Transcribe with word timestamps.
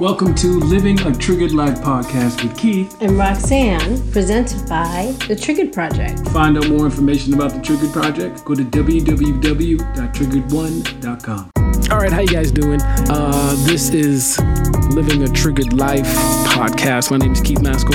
Welcome 0.00 0.34
to 0.36 0.60
Living 0.60 0.96
a 1.00 1.12
Triggered 1.12 1.50
Life 1.52 1.80
podcast 1.80 2.40
with 2.44 2.56
Keith. 2.56 2.96
and 3.00 3.18
Roxanne, 3.18 4.00
presented 4.12 4.68
by 4.68 5.12
The 5.26 5.34
Triggered 5.34 5.72
Project. 5.72 6.20
Find 6.28 6.56
out 6.56 6.68
more 6.68 6.84
information 6.84 7.34
about 7.34 7.52
the 7.52 7.60
Triggered 7.60 7.92
Project. 7.92 8.44
Go 8.44 8.54
to 8.54 8.62
www.triggered1.com. 8.64 11.50
All 11.90 11.98
right, 11.98 12.12
how 12.12 12.20
you 12.20 12.28
guys 12.28 12.52
doing? 12.52 12.80
Uh, 12.82 13.54
this 13.66 13.88
is 13.90 14.36
Living 14.90 15.22
a 15.22 15.28
Triggered 15.28 15.72
Life 15.72 16.06
podcast. 16.48 17.10
My 17.10 17.18
name 17.18 17.32
is 17.32 17.40
Keith 17.40 17.60
Maskell, 17.62 17.94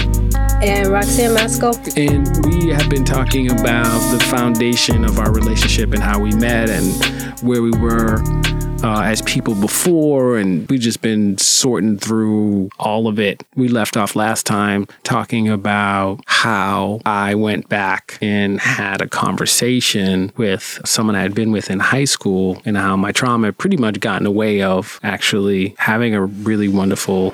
And 0.63 0.87
Roxanne 0.89 1.33
Maskell. 1.33 1.75
and 1.97 2.45
we 2.45 2.69
have 2.69 2.89
been 2.89 3.03
talking 3.03 3.51
about 3.51 3.99
the 4.11 4.23
foundation 4.25 5.03
of 5.03 5.19
our 5.19 5.31
relationship 5.33 5.91
and 5.93 6.01
how 6.01 6.19
we 6.19 6.33
met 6.35 6.69
and 6.69 6.93
where 7.41 7.61
we 7.61 7.71
were 7.71 8.21
uh, 8.83 9.01
as 9.03 9.21
people 9.21 9.55
before, 9.55 10.37
and 10.37 10.69
we've 10.69 10.81
just 10.81 11.01
been 11.01 11.37
sorting 11.37 11.97
through 11.97 12.69
all 12.77 13.07
of 13.07 13.17
it. 13.17 13.41
We 13.55 13.69
left 13.69 13.95
off 13.95 14.13
last 14.13 14.45
time 14.45 14.87
talking 15.03 15.47
about 15.47 16.19
how 16.27 16.99
I 17.05 17.33
went 17.35 17.69
back 17.69 18.17
and 18.21 18.59
had 18.59 19.01
a 19.01 19.07
conversation 19.07 20.33
with 20.35 20.81
someone 20.83 21.15
I 21.15 21.21
had 21.21 21.33
been 21.33 21.53
with 21.53 21.69
in 21.71 21.79
high 21.79 22.03
school, 22.03 22.61
and 22.65 22.75
how 22.75 22.97
my 22.97 23.13
trauma 23.13 23.47
had 23.47 23.57
pretty 23.57 23.77
much 23.77 24.01
got 24.01 24.17
in 24.17 24.25
the 24.25 24.31
way 24.31 24.61
of 24.61 24.99
actually 25.01 25.75
having 25.77 26.13
a 26.13 26.25
really 26.25 26.67
wonderful 26.67 26.82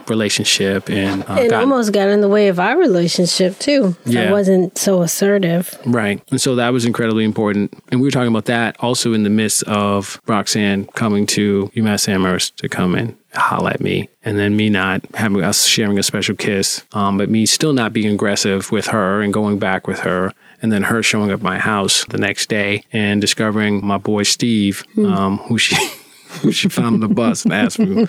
relationship 0.08 0.90
and 0.90 1.24
uh, 1.30 1.36
It 1.40 1.50
got- 1.50 1.62
almost 1.62 1.94
got 1.94 2.10
in 2.10 2.22
the 2.22 2.28
way 2.28 2.48
of 2.50 2.60
our 2.60 2.78
relationship, 2.78 3.58
too. 3.60 3.96
Yeah. 4.06 4.30
I 4.30 4.32
wasn't 4.32 4.78
so 4.78 5.02
assertive. 5.02 5.78
Right. 5.86 6.22
And 6.32 6.40
so 6.42 6.56
that 6.56 6.70
was 6.70 6.86
incredibly 6.86 7.24
important. 7.24 7.74
And 7.92 8.00
we 8.02 8.08
were 8.08 8.12
talking 8.12 8.30
about 8.30 8.46
that 8.46 8.76
also 8.80 9.14
in 9.14 9.24
the 9.24 9.30
midst 9.30 9.64
of 9.64 10.22
Roxanne 10.28 10.86
coming 10.96 11.26
to 11.28 11.72
UMass 11.76 12.08
Amherst 12.10 12.58
to 12.58 12.70
come 12.70 12.96
and 12.96 13.16
holla 13.34 13.72
at 13.72 13.82
me. 13.82 14.10
And 14.24 14.38
then 14.38 14.56
me 14.58 14.70
not 14.70 15.02
having 15.16 15.44
us 15.44 15.66
sharing 15.66 15.98
a 16.00 16.04
special 16.04 16.36
kiss, 16.36 16.84
um, 16.94 17.18
but 17.18 17.30
me 17.30 17.46
still 17.46 17.74
not 17.74 17.94
being 17.94 18.12
aggressive 18.14 18.72
with 18.72 18.88
her 18.88 19.22
and 19.22 19.34
going 19.34 19.60
back 19.60 19.88
with 19.88 20.00
her. 20.00 20.34
And 20.62 20.74
then 20.74 20.84
her 20.84 21.02
showing 21.02 21.32
up 21.32 21.40
at 21.40 21.44
my 21.44 21.58
house 21.58 22.04
the 22.10 22.18
next 22.18 22.50
day 22.50 22.84
and 22.92 23.22
discovering 23.22 23.86
my 23.86 23.98
boy 23.98 24.24
Steve, 24.24 24.84
um, 24.98 25.38
who 25.38 25.58
she 25.58 25.78
she 26.52 26.70
found 26.70 26.96
on 26.96 27.00
the 27.00 27.08
bus 27.08 27.44
and 27.46 27.54
asked 27.54 27.80
me, 27.80 28.06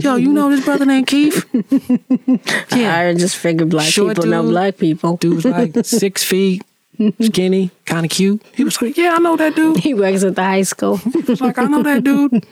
Yo, 0.00 0.16
you 0.16 0.32
know 0.32 0.50
this 0.50 0.64
brother 0.64 0.84
named 0.86 1.06
Keith? 1.06 1.44
Yeah, 2.76 2.98
I 2.98 3.14
just 3.14 3.36
figured 3.36 3.70
black 3.70 3.90
Short 3.90 4.16
people 4.16 4.30
know 4.30 4.42
black 4.42 4.76
people. 4.76 5.16
Dude 5.16 5.36
was 5.36 5.44
like 5.44 5.74
six 5.84 6.22
feet, 6.30 6.62
skinny, 7.20 7.70
kind 7.86 8.04
of 8.04 8.10
cute. 8.10 8.42
He 8.54 8.64
was 8.64 8.80
like, 8.82 8.96
Yeah, 8.96 9.14
I 9.16 9.20
know 9.20 9.36
that 9.36 9.54
dude. 9.56 9.78
He 9.78 9.94
works 9.94 10.22
at 10.24 10.34
the 10.36 10.42
high 10.42 10.62
school. 10.62 11.00
was 11.26 11.40
like, 11.40 11.58
I 11.58 11.64
know 11.64 11.82
that 11.82 12.04
dude. 12.04 12.44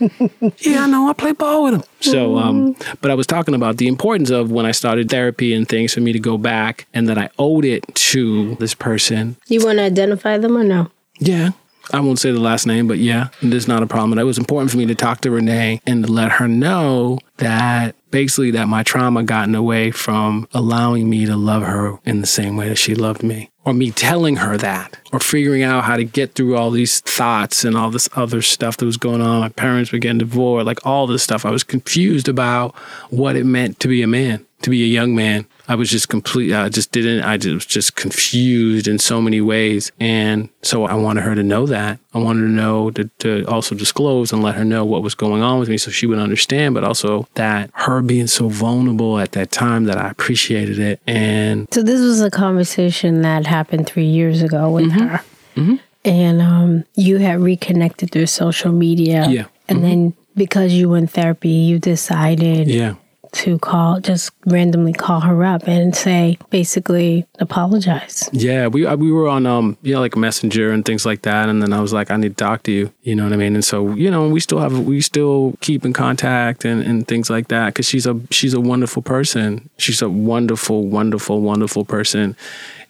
Yeah, 0.58 0.84
I 0.84 0.86
know. 0.86 1.08
I 1.08 1.12
play 1.12 1.32
ball 1.32 1.64
with 1.64 1.74
him. 1.74 1.82
So, 2.00 2.38
um, 2.38 2.74
but 3.00 3.10
I 3.10 3.14
was 3.14 3.26
talking 3.26 3.54
about 3.54 3.76
the 3.76 3.86
importance 3.86 4.30
of 4.30 4.50
when 4.50 4.66
I 4.66 4.72
started 4.72 5.10
therapy 5.10 5.52
and 5.54 5.68
things 5.68 5.92
for 5.94 6.00
me 6.00 6.12
to 6.12 6.18
go 6.20 6.38
back 6.38 6.86
and 6.94 7.08
that 7.08 7.18
I 7.18 7.28
owed 7.38 7.64
it 7.64 7.82
to 7.94 8.54
this 8.56 8.74
person. 8.74 9.36
You 9.48 9.64
want 9.64 9.78
to 9.78 9.82
identify 9.84 10.38
them 10.38 10.56
or 10.56 10.64
no? 10.64 10.90
Yeah. 11.18 11.50
I 11.92 12.00
won't 12.00 12.18
say 12.18 12.32
the 12.32 12.40
last 12.40 12.66
name, 12.66 12.88
but 12.88 12.98
yeah, 12.98 13.28
there's 13.42 13.68
not 13.68 13.82
a 13.82 13.86
problem. 13.86 14.12
And 14.12 14.20
it 14.20 14.24
was 14.24 14.38
important 14.38 14.70
for 14.70 14.78
me 14.78 14.86
to 14.86 14.94
talk 14.94 15.20
to 15.22 15.30
Renee 15.30 15.80
and 15.86 16.04
to 16.04 16.10
let 16.10 16.32
her 16.32 16.48
know 16.48 17.18
that 17.36 17.94
basically 18.10 18.52
that 18.52 18.68
my 18.68 18.82
trauma 18.82 19.22
got 19.22 19.46
in 19.46 19.52
the 19.52 19.62
way 19.62 19.90
from 19.90 20.48
allowing 20.52 21.10
me 21.10 21.26
to 21.26 21.36
love 21.36 21.62
her 21.62 21.98
in 22.04 22.20
the 22.20 22.26
same 22.26 22.56
way 22.56 22.68
that 22.68 22.76
she 22.76 22.94
loved 22.94 23.22
me. 23.22 23.50
Or 23.64 23.72
me 23.72 23.90
telling 23.90 24.36
her 24.36 24.58
that, 24.58 24.98
or 25.10 25.18
figuring 25.18 25.62
out 25.62 25.84
how 25.84 25.96
to 25.96 26.04
get 26.04 26.34
through 26.34 26.54
all 26.54 26.70
these 26.70 27.00
thoughts 27.00 27.64
and 27.64 27.76
all 27.76 27.90
this 27.90 28.10
other 28.14 28.42
stuff 28.42 28.76
that 28.76 28.84
was 28.84 28.98
going 28.98 29.22
on. 29.22 29.40
My 29.40 29.48
parents 29.48 29.90
were 29.90 29.98
getting 29.98 30.18
divorced, 30.18 30.66
like 30.66 30.86
all 30.86 31.06
this 31.06 31.22
stuff. 31.22 31.46
I 31.46 31.50
was 31.50 31.64
confused 31.64 32.28
about 32.28 32.74
what 33.08 33.36
it 33.36 33.44
meant 33.44 33.80
to 33.80 33.88
be 33.88 34.02
a 34.02 34.06
man, 34.06 34.44
to 34.62 34.70
be 34.70 34.82
a 34.84 34.86
young 34.86 35.14
man. 35.14 35.46
I 35.66 35.74
was 35.76 35.88
just 35.90 36.08
complete. 36.08 36.52
I 36.54 36.68
just 36.68 36.92
didn't. 36.92 37.22
I 37.24 37.36
just 37.38 37.54
was 37.54 37.66
just 37.66 37.96
confused 37.96 38.86
in 38.86 38.98
so 38.98 39.22
many 39.22 39.40
ways, 39.40 39.90
and 39.98 40.48
so 40.62 40.84
I 40.84 40.94
wanted 40.94 41.22
her 41.24 41.34
to 41.34 41.42
know 41.42 41.66
that. 41.66 41.98
I 42.12 42.18
wanted 42.18 42.40
her 42.42 42.46
to 42.48 42.52
know 42.52 42.90
to, 42.90 43.04
to 43.20 43.44
also 43.46 43.74
disclose 43.74 44.32
and 44.32 44.42
let 44.42 44.56
her 44.56 44.64
know 44.64 44.84
what 44.84 45.02
was 45.02 45.14
going 45.14 45.42
on 45.42 45.58
with 45.60 45.68
me, 45.70 45.78
so 45.78 45.90
she 45.90 46.06
would 46.06 46.18
understand. 46.18 46.74
But 46.74 46.84
also 46.84 47.26
that 47.34 47.70
her 47.74 48.02
being 48.02 48.26
so 48.26 48.48
vulnerable 48.48 49.18
at 49.18 49.32
that 49.32 49.50
time, 49.50 49.84
that 49.84 49.96
I 49.96 50.10
appreciated 50.10 50.78
it, 50.78 51.00
and 51.06 51.66
So 51.72 51.82
this 51.82 52.00
was 52.00 52.20
a 52.20 52.30
conversation 52.30 53.22
that 53.22 53.46
happened 53.46 53.86
three 53.86 54.06
years 54.06 54.42
ago 54.42 54.70
with 54.70 54.84
Mm-hmm. 54.90 55.72
her. 55.74 55.78
And 56.04 56.42
um, 56.42 56.84
you 56.94 57.16
had 57.16 57.40
reconnected 57.40 58.10
through 58.10 58.26
social 58.26 58.70
media. 58.72 59.26
Yeah. 59.30 59.46
And 59.68 59.82
then 59.82 60.12
because 60.36 60.74
you 60.74 60.90
were 60.90 60.98
in 60.98 61.06
therapy, 61.06 61.48
you 61.48 61.78
decided 61.78 62.68
yeah, 62.68 62.96
to 63.34 63.58
call, 63.58 64.00
just 64.00 64.30
randomly 64.46 64.92
call 64.92 65.20
her 65.20 65.44
up 65.44 65.66
and 65.66 65.94
say, 65.94 66.38
basically, 66.50 67.26
apologize. 67.40 68.28
Yeah, 68.32 68.68
we 68.68 68.86
uh, 68.86 68.96
we 68.96 69.10
were 69.10 69.28
on 69.28 69.46
um 69.46 69.76
you 69.82 69.94
know 69.94 70.00
like 70.00 70.16
Messenger 70.16 70.70
and 70.70 70.84
things 70.84 71.04
like 71.04 71.22
that, 71.22 71.48
and 71.48 71.62
then 71.62 71.72
I 71.72 71.80
was 71.80 71.92
like, 71.92 72.10
I 72.10 72.16
need 72.16 72.36
to 72.36 72.44
talk 72.44 72.62
to 72.64 72.72
you. 72.72 72.92
You 73.02 73.14
know 73.14 73.24
what 73.24 73.32
I 73.32 73.36
mean? 73.36 73.54
And 73.54 73.64
so 73.64 73.94
you 73.94 74.10
know 74.10 74.28
we 74.28 74.40
still 74.40 74.60
have 74.60 74.78
we 74.78 75.00
still 75.00 75.54
keep 75.60 75.84
in 75.84 75.92
contact 75.92 76.64
and, 76.64 76.82
and 76.82 77.06
things 77.06 77.28
like 77.28 77.48
that 77.48 77.66
because 77.66 77.86
she's 77.86 78.06
a 78.06 78.18
she's 78.30 78.54
a 78.54 78.60
wonderful 78.60 79.02
person. 79.02 79.68
She's 79.78 80.00
a 80.00 80.08
wonderful, 80.08 80.86
wonderful, 80.86 81.40
wonderful 81.40 81.84
person, 81.84 82.36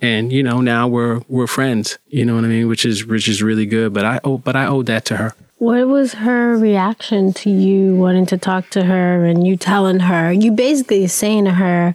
and 0.01 0.33
you 0.33 0.43
know 0.43 0.61
now 0.61 0.87
we're 0.87 1.23
we're 1.29 1.47
friends. 1.47 1.99
You 2.09 2.25
know 2.25 2.35
what 2.35 2.45
I 2.45 2.49
mean? 2.49 2.69
Which 2.69 2.85
is 2.85 3.07
which 3.07 3.29
is 3.29 3.43
really 3.43 3.67
good. 3.67 3.93
But 3.95 4.05
I 4.05 4.21
oh 4.25 4.39
but 4.39 4.57
I 4.57 4.67
owe 4.67 4.83
that 4.83 5.05
to 5.07 5.17
her. 5.17 5.35
What 5.65 5.89
was 5.89 6.13
her 6.13 6.59
reaction 6.59 7.33
to 7.33 7.49
you 7.49 7.97
wanting 7.97 8.27
to 8.27 8.37
talk 8.37 8.69
to 8.73 8.85
her 8.85 9.25
and 9.25 9.47
you 9.47 9.57
telling 9.57 10.01
her, 10.01 10.31
you 10.31 10.53
basically 10.53 11.07
saying 11.07 11.47
to 11.47 11.53
her, 11.53 11.95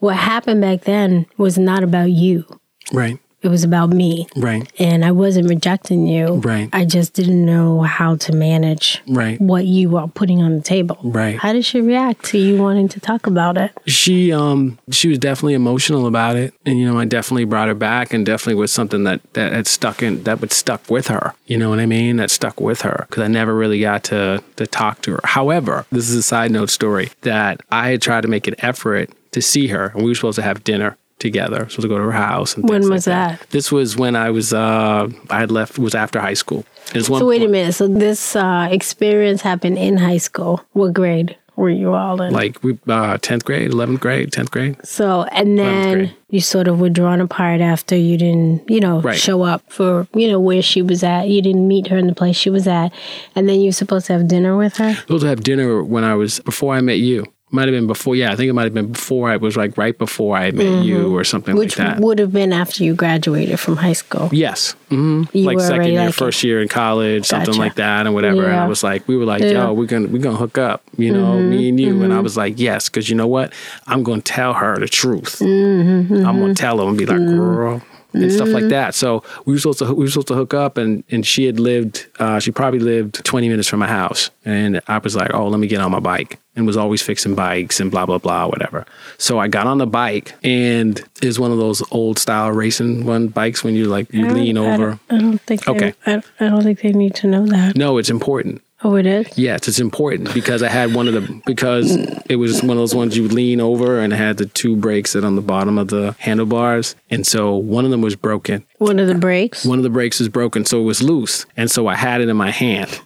what 0.00 0.16
happened 0.16 0.60
back 0.60 0.82
then 0.82 1.24
was 1.38 1.56
not 1.56 1.82
about 1.82 2.10
you, 2.10 2.44
Right, 2.92 3.18
it 3.42 3.48
was 3.48 3.64
about 3.64 3.90
me. 3.90 4.26
right, 4.36 4.70
And 4.78 5.04
I 5.04 5.12
wasn't 5.12 5.48
rejecting 5.48 6.06
you. 6.06 6.36
Right. 6.36 6.68
I 6.72 6.84
just 6.84 7.12
didn't 7.12 7.44
know 7.44 7.82
how 7.82 8.16
to 8.16 8.32
manage 8.32 9.02
right. 9.06 9.40
what 9.40 9.66
you 9.66 9.90
were 9.90 10.08
putting 10.08 10.42
on 10.42 10.56
the 10.56 10.62
table. 10.62 10.98
Right. 11.02 11.38
How 11.38 11.52
did 11.52 11.64
she 11.64 11.80
react 11.80 12.24
to 12.26 12.38
you 12.38 12.60
wanting 12.60 12.88
to 12.88 13.00
talk 13.00 13.26
about 13.26 13.56
it? 13.56 13.70
she 13.86 14.32
um 14.32 14.78
she 14.90 15.08
was 15.08 15.18
definitely 15.18 15.54
emotional 15.54 16.06
about 16.06 16.36
it 16.36 16.52
and 16.64 16.78
you 16.78 16.90
know 16.90 16.98
i 16.98 17.04
definitely 17.04 17.44
brought 17.44 17.68
her 17.68 17.74
back 17.74 18.12
and 18.12 18.26
definitely 18.26 18.54
was 18.54 18.72
something 18.72 19.04
that 19.04 19.20
that 19.34 19.52
had 19.52 19.66
stuck 19.66 20.02
in 20.02 20.22
that 20.24 20.40
would 20.40 20.52
stuck 20.52 20.88
with 20.90 21.08
her 21.08 21.34
you 21.46 21.56
know 21.56 21.70
what 21.70 21.78
i 21.78 21.86
mean 21.86 22.16
that 22.16 22.30
stuck 22.30 22.60
with 22.60 22.82
her 22.82 23.06
because 23.08 23.22
i 23.22 23.28
never 23.28 23.54
really 23.54 23.80
got 23.80 24.02
to 24.04 24.42
to 24.56 24.66
talk 24.66 25.00
to 25.02 25.12
her 25.12 25.20
however 25.24 25.86
this 25.90 26.08
is 26.08 26.16
a 26.16 26.22
side 26.22 26.50
note 26.50 26.70
story 26.70 27.10
that 27.22 27.60
i 27.70 27.90
had 27.90 28.02
tried 28.02 28.22
to 28.22 28.28
make 28.28 28.46
an 28.46 28.54
effort 28.58 29.10
to 29.30 29.40
see 29.40 29.68
her 29.68 29.88
and 29.94 30.02
we 30.02 30.10
were 30.10 30.14
supposed 30.14 30.36
to 30.36 30.42
have 30.42 30.64
dinner 30.64 30.96
together 31.30 31.60
supposed 31.68 31.82
to 31.82 31.88
go 31.94 31.98
to 32.02 32.04
her 32.10 32.18
house 32.28 32.50
and 32.56 32.62
When 32.68 32.82
was 32.88 33.06
like 33.06 33.16
that? 33.38 33.50
this 33.50 33.66
was 33.76 33.88
when 34.02 34.14
i 34.26 34.28
was 34.38 34.48
uh 34.52 35.02
i 35.30 35.38
had 35.42 35.50
left 35.50 35.78
was 35.78 35.94
after 35.94 36.18
high 36.28 36.38
school 36.42 36.64
it 36.94 36.98
was 37.02 37.10
one 37.10 37.20
So 37.20 37.26
wait 37.32 37.42
a 37.42 37.48
minute. 37.48 37.74
So 37.74 37.88
this 37.88 38.36
uh, 38.36 38.68
experience 38.70 39.40
happened 39.42 39.76
in 39.76 39.96
high 39.96 40.18
school. 40.28 40.54
What 40.72 40.92
grade 41.00 41.34
were 41.56 41.70
you 41.82 41.94
all 41.94 42.20
in? 42.22 42.32
like 42.32 42.62
we 42.62 42.72
uh 42.98 43.16
10th 43.26 43.42
grade 43.48 43.70
11th 43.72 43.98
grade 43.98 44.30
10th 44.30 44.50
grade 44.54 44.76
So, 44.86 45.24
and 45.38 45.58
then 45.58 46.14
you 46.34 46.40
sort 46.40 46.68
of 46.68 46.78
were 46.82 46.90
drawn 47.00 47.20
apart 47.20 47.60
after 47.60 47.96
you 47.96 48.16
didn't, 48.18 48.70
you 48.70 48.78
know, 48.78 49.00
Right. 49.00 49.18
show 49.18 49.42
up 49.42 49.62
for, 49.78 50.06
you 50.14 50.28
know, 50.30 50.38
where 50.48 50.62
she 50.62 50.80
was 50.82 51.02
at. 51.02 51.22
You 51.28 51.40
didn't 51.42 51.66
meet 51.66 51.86
her 51.90 51.96
in 52.02 52.06
the 52.06 52.14
place 52.14 52.36
she 52.36 52.50
was 52.50 52.66
at. 52.68 52.92
And 53.34 53.48
then 53.48 53.60
you're 53.62 53.72
supposed 53.82 54.06
to 54.06 54.12
have 54.14 54.28
dinner 54.28 54.56
with 54.56 54.76
her. 54.76 54.92
supposed 54.94 55.22
to 55.26 55.28
have 55.28 55.42
dinner 55.42 55.82
when 55.82 56.04
I 56.04 56.14
was 56.14 56.38
before 56.40 56.74
I 56.78 56.80
met 56.90 56.98
you. 56.98 57.24
Might 57.56 57.68
have 57.68 57.72
been 57.80 57.86
before. 57.86 58.14
Yeah, 58.14 58.32
I 58.32 58.36
think 58.36 58.48
it 58.50 58.52
might 58.52 58.64
have 58.64 58.74
been 58.74 58.92
before. 58.92 59.30
I 59.30 59.36
was 59.38 59.56
like 59.56 59.76
right 59.78 59.96
before 59.96 60.36
I 60.36 60.50
met 60.50 60.84
you 60.84 61.16
or 61.16 61.24
something 61.24 61.54
Mm-hmm. 61.54 61.58
Which 61.58 61.78
like 61.78 61.94
that. 61.94 62.00
would 62.00 62.18
have 62.18 62.32
been 62.32 62.52
after 62.52 62.84
you 62.84 62.94
graduated 62.94 63.58
from 63.58 63.76
high 63.76 63.94
school. 63.94 64.28
yes, 64.32 64.74
hmm 64.90 65.24
You 65.32 65.44
like 65.44 65.60
second 65.60 65.86
year, 65.92 66.06
like 66.06 66.14
first 66.14 66.44
year 66.44 66.60
in 66.60 66.68
college, 66.68 67.24
something 67.26 67.56
like 67.56 67.76
that, 67.76 68.06
and 68.06 68.14
whatever. 68.14 68.44
And 68.46 68.56
I 68.56 68.66
was 68.68 68.82
like, 68.84 69.08
we 69.08 69.16
were 69.16 69.24
like, 69.24 69.40
Yeah. 69.42 69.48
Mm-hmm. 69.48 69.66
yo, 69.68 69.72
we're 69.72 69.86
gonna 69.86 70.08
we're 70.08 70.22
gonna 70.22 70.36
hook 70.44 70.58
up, 70.58 70.82
you 70.98 71.12
know, 71.12 71.40
me 71.40 71.68
and 71.70 71.80
you. 71.80 72.02
And 72.04 72.12
I 72.12 72.20
was 72.20 72.36
like, 72.36 72.58
yes, 72.58 72.88
because 72.88 73.08
you 73.08 73.16
know 73.16 73.26
what, 73.36 73.52
I'm 73.86 74.02
gonna 74.02 74.20
tell 74.22 74.52
her 74.54 74.76
the 74.78 74.88
truth. 74.88 75.38
Mm-hmm, 75.40 76.26
I'm 76.26 76.38
gonna 76.40 76.54
tell 76.54 76.78
her 76.78 76.86
and 76.88 76.98
be 76.98 77.06
like, 77.06 77.18
girl. 77.18 77.80
And 78.22 78.32
stuff 78.32 78.48
like 78.48 78.68
that. 78.68 78.94
So 78.94 79.22
we 79.44 79.52
were 79.52 79.58
supposed 79.58 79.78
to 79.80 79.94
we 79.94 80.04
were 80.04 80.10
supposed 80.10 80.28
to 80.28 80.34
hook 80.34 80.54
up, 80.54 80.78
and 80.78 81.04
and 81.10 81.26
she 81.26 81.44
had 81.44 81.60
lived. 81.60 82.06
Uh, 82.18 82.40
she 82.40 82.50
probably 82.50 82.80
lived 82.80 83.24
20 83.24 83.48
minutes 83.48 83.68
from 83.68 83.80
my 83.80 83.86
house, 83.88 84.30
and 84.44 84.80
I 84.88 84.98
was 84.98 85.14
like, 85.14 85.32
oh, 85.34 85.48
let 85.48 85.60
me 85.60 85.66
get 85.66 85.80
on 85.80 85.90
my 85.90 86.00
bike, 86.00 86.38
and 86.54 86.66
was 86.66 86.76
always 86.76 87.02
fixing 87.02 87.34
bikes 87.34 87.80
and 87.80 87.90
blah 87.90 88.06
blah 88.06 88.18
blah 88.18 88.46
whatever. 88.46 88.86
So 89.18 89.38
I 89.38 89.48
got 89.48 89.66
on 89.66 89.78
the 89.78 89.86
bike, 89.86 90.34
and 90.42 91.02
it's 91.22 91.38
one 91.38 91.52
of 91.52 91.58
those 91.58 91.82
old 91.92 92.18
style 92.18 92.50
racing 92.52 93.04
one 93.04 93.28
bikes 93.28 93.62
when 93.62 93.74
you 93.74 93.86
like 93.86 94.12
you 94.12 94.28
lean 94.28 94.58
I 94.58 94.72
over. 94.74 94.86
don't, 94.88 95.00
I 95.10 95.18
don't 95.18 95.38
think. 95.42 95.68
Okay. 95.68 95.94
They, 96.04 96.14
I, 96.14 96.22
I 96.40 96.48
don't 96.48 96.62
think 96.62 96.80
they 96.80 96.92
need 96.92 97.14
to 97.16 97.26
know 97.26 97.46
that. 97.46 97.76
No, 97.76 97.98
it's 97.98 98.10
important. 98.10 98.62
Oh, 98.84 98.94
it 98.96 99.06
is. 99.06 99.38
Yes, 99.38 99.68
it's 99.68 99.80
important 99.80 100.34
because 100.34 100.62
I 100.62 100.68
had 100.68 100.94
one 100.94 101.08
of 101.08 101.14
the 101.14 101.42
because 101.46 101.96
it 102.28 102.36
was 102.36 102.62
one 102.62 102.72
of 102.72 102.76
those 102.76 102.94
ones 102.94 103.16
you 103.16 103.26
lean 103.26 103.58
over 103.60 104.00
and 104.00 104.12
it 104.12 104.16
had 104.16 104.36
the 104.36 104.46
two 104.46 104.76
brakes 104.76 105.14
that 105.14 105.24
on 105.24 105.34
the 105.34 105.42
bottom 105.42 105.78
of 105.78 105.88
the 105.88 106.14
handlebars, 106.18 106.94
and 107.08 107.26
so 107.26 107.54
one 107.56 107.86
of 107.86 107.90
them 107.90 108.02
was 108.02 108.16
broken. 108.16 108.64
One 108.78 108.98
of 108.98 109.06
the 109.06 109.14
brakes. 109.14 109.64
One 109.64 109.78
of 109.78 109.82
the 109.82 109.90
brakes 109.90 110.18
was 110.18 110.28
broken, 110.28 110.66
so 110.66 110.80
it 110.80 110.84
was 110.84 111.02
loose, 111.02 111.46
and 111.56 111.70
so 111.70 111.86
I 111.86 111.94
had 111.94 112.20
it 112.20 112.28
in 112.28 112.36
my 112.36 112.50
hand, 112.50 113.00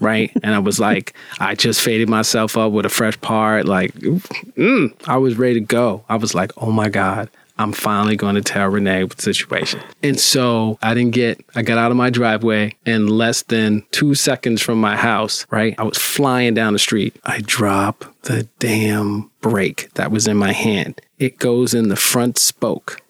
right? 0.00 0.32
And 0.42 0.56
I 0.56 0.58
was 0.58 0.80
like, 0.80 1.14
I 1.38 1.54
just 1.54 1.80
faded 1.82 2.08
myself 2.08 2.58
up 2.58 2.72
with 2.72 2.84
a 2.84 2.90
fresh 2.90 3.20
part. 3.20 3.66
Like, 3.66 3.94
mm, 3.94 4.92
I 5.06 5.18
was 5.18 5.38
ready 5.38 5.54
to 5.54 5.60
go. 5.60 6.04
I 6.08 6.16
was 6.16 6.34
like, 6.34 6.50
oh 6.56 6.72
my 6.72 6.88
God, 6.88 7.30
I'm 7.58 7.72
finally 7.72 8.16
going 8.16 8.34
to 8.34 8.40
tell 8.40 8.68
Renee 8.68 9.04
the 9.04 9.22
situation. 9.22 9.80
And 10.02 10.18
so 10.18 10.78
I 10.82 10.94
didn't 10.94 11.12
get, 11.12 11.44
I 11.54 11.62
got 11.62 11.78
out 11.78 11.90
of 11.90 11.96
my 11.96 12.10
driveway 12.10 12.74
in 12.84 13.06
less 13.06 13.42
than 13.42 13.84
two 13.90 14.14
seconds 14.14 14.62
from 14.62 14.80
my 14.80 14.96
house, 14.96 15.46
right? 15.50 15.74
I 15.78 15.82
was 15.82 15.98
flying 15.98 16.54
down 16.54 16.72
the 16.72 16.78
street. 16.78 17.16
I 17.24 17.40
drop 17.44 18.04
the 18.22 18.48
damn 18.58 19.30
brake 19.40 19.90
that 19.94 20.10
was 20.10 20.26
in 20.26 20.36
my 20.36 20.52
hand. 20.52 21.00
It 21.18 21.38
goes 21.38 21.74
in 21.74 21.88
the 21.88 21.96
front 21.96 22.38
spoke. 22.38 23.00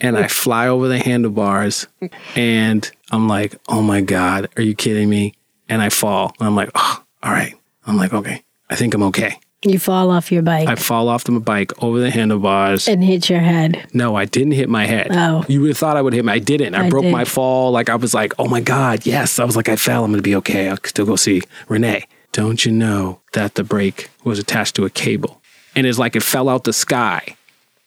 and 0.00 0.16
I 0.16 0.28
fly 0.28 0.66
over 0.68 0.88
the 0.88 0.98
handlebars 0.98 1.86
and 2.34 2.90
I'm 3.10 3.28
like, 3.28 3.54
oh 3.68 3.82
my 3.82 4.00
God, 4.00 4.48
are 4.56 4.62
you 4.62 4.74
kidding 4.74 5.08
me? 5.08 5.34
And 5.68 5.80
I 5.80 5.88
fall. 5.88 6.34
And 6.38 6.48
I'm 6.48 6.56
like, 6.56 6.70
oh, 6.74 7.04
all 7.22 7.32
right. 7.32 7.54
I'm 7.86 7.96
like, 7.96 8.12
okay, 8.12 8.42
I 8.70 8.74
think 8.74 8.94
I'm 8.94 9.02
okay. 9.04 9.38
You 9.64 9.78
fall 9.78 10.10
off 10.10 10.32
your 10.32 10.42
bike 10.42 10.68
I 10.68 10.74
fall 10.74 11.08
off 11.08 11.24
the 11.24 11.38
bike 11.38 11.72
over 11.82 12.00
the 12.00 12.10
handlebars. 12.10 12.88
and 12.88 13.02
hit 13.02 13.30
your 13.30 13.40
head. 13.40 13.86
No, 13.92 14.16
I 14.16 14.24
didn't 14.24 14.52
hit 14.52 14.68
my 14.68 14.86
head. 14.86 15.08
Oh. 15.12 15.44
You 15.48 15.60
would 15.60 15.68
have 15.68 15.78
thought 15.78 15.96
I 15.96 16.02
would 16.02 16.12
hit 16.12 16.24
my 16.24 16.34
I 16.34 16.38
didn't. 16.40 16.74
I, 16.74 16.86
I 16.86 16.90
broke 16.90 17.04
did. 17.04 17.12
my 17.12 17.24
fall. 17.24 17.70
Like 17.70 17.88
I 17.88 17.94
was 17.94 18.12
like, 18.14 18.32
oh 18.38 18.48
my 18.48 18.60
God, 18.60 19.06
yes. 19.06 19.38
I 19.38 19.44
was 19.44 19.54
like, 19.56 19.68
I 19.68 19.76
fell. 19.76 20.04
I'm 20.04 20.10
gonna 20.10 20.22
be 20.22 20.34
okay. 20.36 20.68
I'll 20.68 20.78
still 20.84 21.06
go 21.06 21.14
see 21.16 21.42
Renee. 21.68 22.06
Don't 22.32 22.64
you 22.64 22.72
know 22.72 23.20
that 23.34 23.54
the 23.54 23.62
brake 23.62 24.10
was 24.24 24.38
attached 24.38 24.74
to 24.76 24.84
a 24.84 24.90
cable? 24.90 25.40
And 25.76 25.86
it's 25.86 25.98
like 25.98 26.16
it 26.16 26.22
fell 26.22 26.48
out 26.48 26.64
the 26.64 26.72
sky 26.72 27.36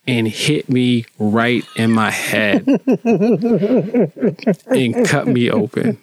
and 0.07 0.27
hit 0.27 0.69
me 0.69 1.05
right 1.17 1.65
in 1.75 1.91
my 1.91 2.11
head 2.11 2.67
and 4.67 5.05
cut 5.07 5.27
me 5.27 5.49
open. 5.49 5.97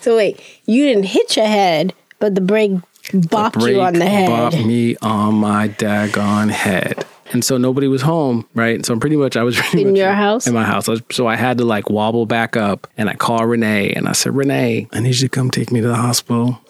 So 0.00 0.16
wait, 0.16 0.40
you 0.64 0.84
didn't 0.86 1.06
hit 1.06 1.36
your 1.36 1.46
head, 1.46 1.92
but 2.20 2.34
the 2.36 2.40
brake 2.40 2.72
bopped 3.12 3.54
Brake 3.54 3.74
you 3.76 3.82
on 3.82 3.94
the 3.94 4.06
head. 4.06 4.28
bopped 4.28 4.66
me 4.66 4.96
on 5.02 5.34
my 5.34 5.68
daggone 5.68 6.50
head. 6.50 7.04
And 7.32 7.44
so 7.44 7.56
nobody 7.56 7.88
was 7.88 8.02
home, 8.02 8.46
right? 8.54 8.86
So 8.86 8.94
I'm 8.94 9.00
pretty 9.00 9.16
much 9.16 9.36
I 9.36 9.42
was 9.42 9.58
In 9.74 9.96
your 9.96 10.12
house? 10.12 10.46
In 10.46 10.54
my 10.54 10.64
house. 10.64 10.88
I 10.88 10.92
was- 10.92 11.02
So 11.10 11.26
I 11.26 11.34
had 11.34 11.58
to 11.58 11.64
like 11.64 11.90
wobble 11.90 12.24
back 12.24 12.56
up 12.56 12.86
and 12.96 13.10
I 13.10 13.14
called 13.14 13.48
Renee 13.48 13.90
and 13.92 14.08
I 14.08 14.12
said, 14.12 14.34
Renee, 14.36 14.86
I 14.92 15.00
need 15.00 15.14
you 15.20 15.26
to 15.26 15.28
come 15.28 15.50
take 15.50 15.72
me 15.72 15.80
to 15.80 15.88
the 15.88 15.96
hospital. 15.96 16.60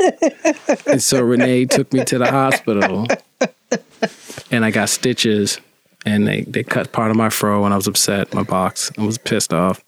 and 0.86 1.00
so 1.02 1.22
Renee 1.22 1.66
took 1.66 1.92
me 1.92 2.04
to 2.04 2.18
the 2.18 2.30
hospital 2.30 3.06
and 4.50 4.64
I 4.64 4.70
got 4.72 4.88
stitches 4.88 5.60
and 6.04 6.26
they, 6.26 6.42
they 6.42 6.64
cut 6.64 6.90
part 6.92 7.12
of 7.12 7.16
my 7.16 7.30
fro 7.30 7.64
and 7.64 7.72
I 7.72 7.76
was 7.76 7.86
upset, 7.86 8.34
my 8.34 8.42
box. 8.42 8.90
I 8.98 9.04
was 9.04 9.18
pissed 9.18 9.54
off. 9.54 9.84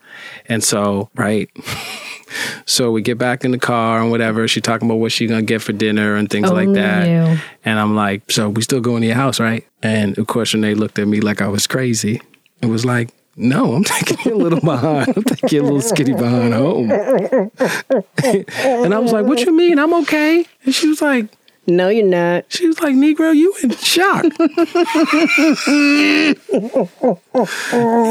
And 0.46 0.62
so, 0.62 1.10
right. 1.16 1.50
So 2.66 2.90
we 2.90 3.02
get 3.02 3.18
back 3.18 3.44
in 3.44 3.50
the 3.50 3.58
car 3.58 4.00
and 4.00 4.10
whatever. 4.10 4.48
She 4.48 4.60
talking 4.60 4.88
about 4.88 4.96
what 4.98 5.12
she 5.12 5.26
gonna 5.26 5.42
get 5.42 5.62
for 5.62 5.72
dinner 5.72 6.16
and 6.16 6.30
things 6.30 6.50
like 6.50 6.68
oh, 6.68 6.74
that. 6.74 7.06
no. 7.06 7.36
And 7.64 7.78
I'm 7.78 7.94
like, 7.94 8.30
so 8.30 8.48
we 8.48 8.62
still 8.62 8.80
going 8.80 9.02
to 9.02 9.06
your 9.06 9.16
house, 9.16 9.38
right? 9.40 9.66
And 9.82 10.16
of 10.18 10.26
course, 10.26 10.54
Renee 10.54 10.74
looked 10.74 10.98
at 10.98 11.06
me 11.06 11.20
like 11.20 11.42
I 11.42 11.48
was 11.48 11.66
crazy. 11.66 12.20
It 12.62 12.66
was 12.66 12.84
like, 12.84 13.10
no, 13.36 13.74
I'm 13.74 13.84
taking 13.84 14.18
you 14.24 14.34
a 14.34 14.38
little 14.38 14.60
behind. 14.60 15.16
I'm 15.16 15.24
taking 15.24 15.56
you 15.56 15.62
a 15.62 15.64
little 15.64 15.80
skinny 15.80 16.14
behind 16.14 16.54
home. 16.54 16.90
and 18.24 18.94
I 18.94 18.98
was 18.98 19.12
like, 19.12 19.26
what 19.26 19.40
you 19.40 19.52
mean? 19.52 19.78
I'm 19.78 19.92
okay. 20.02 20.46
And 20.64 20.74
she 20.74 20.88
was 20.88 21.02
like, 21.02 21.26
No, 21.66 21.88
you're 21.88 22.06
not. 22.06 22.44
she 22.48 22.66
was 22.66 22.80
like, 22.80 22.94
Negro, 22.94 23.34
you 23.34 23.54
in 23.62 23.70
shock. 23.70 24.24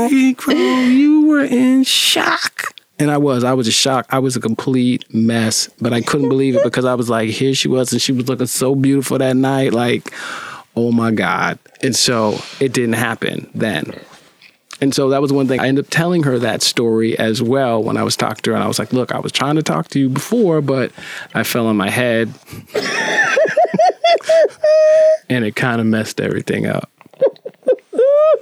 Negro, 0.10 0.94
you 0.94 1.28
were 1.28 1.44
in 1.44 1.84
shock. 1.84 2.83
And 3.00 3.10
I 3.10 3.18
was. 3.18 3.44
I 3.44 3.54
was 3.54 3.68
a 3.68 3.72
shock. 3.72 4.06
I 4.10 4.20
was 4.20 4.36
a 4.36 4.40
complete 4.40 5.12
mess. 5.14 5.70
But 5.82 5.94
I 5.94 6.02
couldn't 6.02 6.30
believe 6.30 6.56
it 6.56 6.64
because 6.66 6.86
I 6.86 6.94
was 6.96 7.10
like, 7.10 7.30
here 7.30 7.54
she 7.54 7.68
was, 7.68 7.92
and 7.92 8.02
she 8.02 8.12
was 8.12 8.28
looking 8.30 8.48
so 8.48 8.76
beautiful 8.76 9.18
that 9.18 9.36
night. 9.36 9.74
Like, 9.74 10.14
oh 10.76 10.92
my 10.92 11.12
God. 11.12 11.60
And 11.82 11.96
so 11.96 12.40
it 12.60 12.74
didn't 12.74 12.94
happen 12.94 13.50
then. 13.54 13.94
And 14.82 14.94
so 14.94 15.10
that 15.10 15.22
was 15.22 15.32
one 15.32 15.48
thing. 15.48 15.60
I 15.62 15.68
ended 15.68 15.86
up 15.86 15.92
telling 15.92 16.24
her 16.24 16.38
that 16.40 16.62
story 16.62 17.18
as 17.18 17.42
well 17.42 17.82
when 17.82 17.96
I 17.96 18.04
was 18.04 18.18
talking 18.18 18.42
to 18.44 18.50
her. 18.50 18.56
And 18.56 18.64
I 18.64 18.68
was 18.68 18.80
like, 18.80 18.92
look, 18.92 19.14
I 19.14 19.20
was 19.20 19.32
trying 19.32 19.56
to 19.56 19.64
talk 19.64 19.88
to 19.90 20.00
you 20.00 20.10
before, 20.10 20.60
but 20.62 20.92
I 21.34 21.44
fell 21.44 21.68
on 21.68 21.78
my 21.78 21.90
head. 21.90 22.34
and 25.30 25.46
it 25.46 25.56
kind 25.56 25.80
of 25.80 25.88
messed 25.88 26.20
everything 26.20 26.66
up. 26.66 26.90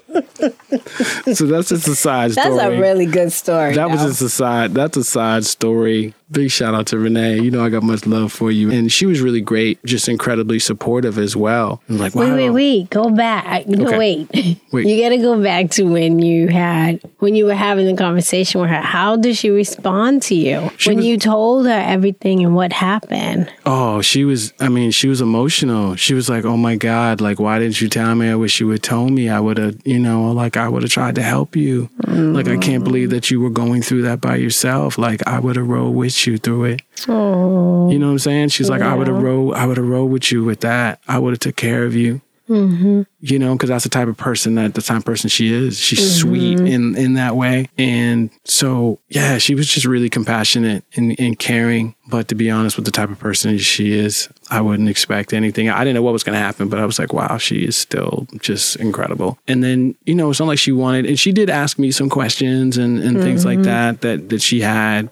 so 1.33 1.45
that's 1.45 1.69
just 1.69 1.87
a 1.87 1.95
side 1.95 2.31
That's 2.31 2.47
story. 2.47 2.57
That's 2.57 2.73
a 2.75 2.79
really 2.79 3.05
good 3.05 3.31
story. 3.31 3.73
that 3.75 3.89
was 3.89 4.01
just 4.01 4.21
a 4.21 4.29
side. 4.29 4.73
That's 4.73 4.97
a 4.97 5.03
side 5.03 5.45
story. 5.45 6.13
Big 6.31 6.49
shout 6.49 6.73
out 6.73 6.87
to 6.87 6.97
Renee. 6.97 7.41
You 7.41 7.51
know 7.51 7.63
I 7.65 7.67
got 7.69 7.83
much 7.83 8.05
love 8.05 8.31
for 8.31 8.51
you, 8.51 8.71
and 8.71 8.89
she 8.89 9.05
was 9.05 9.19
really 9.19 9.41
great. 9.41 9.83
Just 9.83 10.07
incredibly 10.07 10.59
supportive 10.59 11.17
as 11.17 11.35
well. 11.35 11.81
I'm 11.89 11.97
like, 11.97 12.15
wow. 12.15 12.23
Wait, 12.23 12.31
wait, 12.33 12.49
wait. 12.51 12.89
Go 12.89 13.09
back. 13.09 13.67
No, 13.67 13.85
Okay. 13.85 13.97
wait. 13.97 14.29
Wait. 14.71 14.87
You 14.91 15.01
got 15.03 15.09
to 15.09 15.17
go 15.17 15.41
back 15.43 15.69
to 15.71 15.83
when 15.83 16.19
you 16.19 16.47
had, 16.47 17.01
when 17.19 17.35
you 17.35 17.45
were 17.45 17.53
having 17.53 17.85
the 17.85 17.95
conversation 18.01 18.61
with 18.61 18.69
her. 18.69 18.79
How 18.81 19.17
did 19.17 19.35
she 19.35 19.49
respond 19.49 20.21
to 20.23 20.35
you? 20.35 20.71
She 20.77 20.89
when 20.91 20.97
was- 20.97 21.05
you 21.05 21.17
told 21.17 21.65
her 21.65 21.71
everything 21.85 22.43
and 22.45 22.55
what 22.55 22.71
happened? 22.71 23.51
Oh, 23.65 24.01
she 24.01 24.23
was. 24.23 24.53
I 24.61 24.69
mean, 24.69 24.91
she 24.91 25.09
was 25.09 25.19
emotional. 25.19 25.95
She 25.97 26.13
was 26.13 26.29
like, 26.29 26.45
"Oh 26.45 26.55
my 26.57 26.77
God! 26.77 27.19
Like, 27.19 27.39
why 27.41 27.59
didn't 27.59 27.81
you 27.81 27.89
tell 27.89 28.15
me? 28.15 28.29
I 28.29 28.35
wish 28.35 28.59
you 28.61 28.67
would 28.67 28.83
told 28.83 29.11
me. 29.11 29.27
I 29.27 29.39
would 29.41 29.57
have, 29.57 29.75
you 29.85 29.99
know, 29.99 30.30
like 30.33 30.57
I 30.57 30.67
would 30.69 30.81
have 30.83 30.91
tried 30.91 31.15
to 31.15 31.21
help 31.23 31.55
you. 31.55 31.89
Like, 32.07 32.47
I 32.47 32.57
can't 32.57 32.83
believe 32.83 33.09
that 33.11 33.31
you 33.31 33.39
were 33.39 33.49
going 33.49 33.81
through 33.81 34.01
that 34.03 34.19
by 34.21 34.35
yourself. 34.35 34.97
Like, 34.97 35.25
I 35.27 35.39
would 35.39 35.55
have 35.55 35.67
rode 35.67 35.91
with 35.91 36.27
you 36.27 36.37
through 36.37 36.65
it. 36.65 36.81
Oh, 37.07 37.89
You 37.89 37.99
know 37.99 38.07
what 38.07 38.11
I'm 38.13 38.19
saying? 38.19 38.49
She's 38.49 38.69
like, 38.69 38.81
I 38.81 38.93
would 38.95 39.07
have 39.07 39.21
rode. 39.21 39.53
I 39.53 39.65
would 39.65 39.77
have 39.77 39.87
rode 39.87 40.11
with 40.11 40.31
you 40.31 40.43
with 40.43 40.59
that. 40.61 40.99
I 41.07 41.19
would 41.19 41.31
have 41.31 41.39
took 41.39 41.55
care 41.55 41.83
of 41.85 41.95
you. 41.95 42.21
Mm-hmm. 42.51 43.01
You 43.21 43.39
know, 43.39 43.53
because 43.53 43.69
that's 43.69 43.85
the 43.85 43.89
type 43.89 44.09
of 44.09 44.17
person 44.17 44.55
that 44.55 44.73
the 44.73 44.81
type 44.81 44.97
of 44.97 45.05
person 45.05 45.29
she 45.29 45.53
is. 45.53 45.79
She's 45.79 45.99
mm-hmm. 45.99 46.29
sweet 46.29 46.59
in 46.59 46.97
in 46.97 47.13
that 47.13 47.37
way, 47.37 47.69
and 47.77 48.29
so 48.43 48.99
yeah, 49.07 49.37
she 49.37 49.55
was 49.55 49.67
just 49.67 49.85
really 49.85 50.09
compassionate 50.09 50.83
and, 50.95 51.17
and 51.17 51.39
caring. 51.39 51.95
But 52.09 52.27
to 52.27 52.35
be 52.35 52.51
honest, 52.51 52.75
with 52.75 52.85
the 52.85 52.91
type 52.91 53.09
of 53.09 53.19
person 53.19 53.57
she 53.57 53.93
is, 53.93 54.27
I 54.49 54.59
wouldn't 54.59 54.89
expect 54.89 55.31
anything. 55.31 55.69
I 55.69 55.79
didn't 55.85 55.95
know 55.95 56.01
what 56.01 56.11
was 56.11 56.23
going 56.23 56.33
to 56.33 56.43
happen, 56.43 56.67
but 56.67 56.77
I 56.77 56.85
was 56.85 56.99
like, 56.99 57.13
wow, 57.13 57.37
she 57.37 57.63
is 57.63 57.77
still 57.77 58.27
just 58.41 58.75
incredible. 58.77 59.39
And 59.47 59.63
then 59.63 59.95
you 60.05 60.15
know, 60.15 60.29
it's 60.29 60.39
not 60.39 60.47
like 60.47 60.59
she 60.59 60.73
wanted, 60.73 61.05
and 61.05 61.17
she 61.17 61.31
did 61.31 61.49
ask 61.49 61.79
me 61.79 61.91
some 61.91 62.09
questions 62.09 62.77
and 62.77 62.99
and 62.99 63.21
things 63.21 63.45
like 63.45 63.59
mm-hmm. 63.59 63.63
that 63.63 64.01
that 64.01 64.29
that 64.29 64.41
she 64.41 64.59
had. 64.59 65.09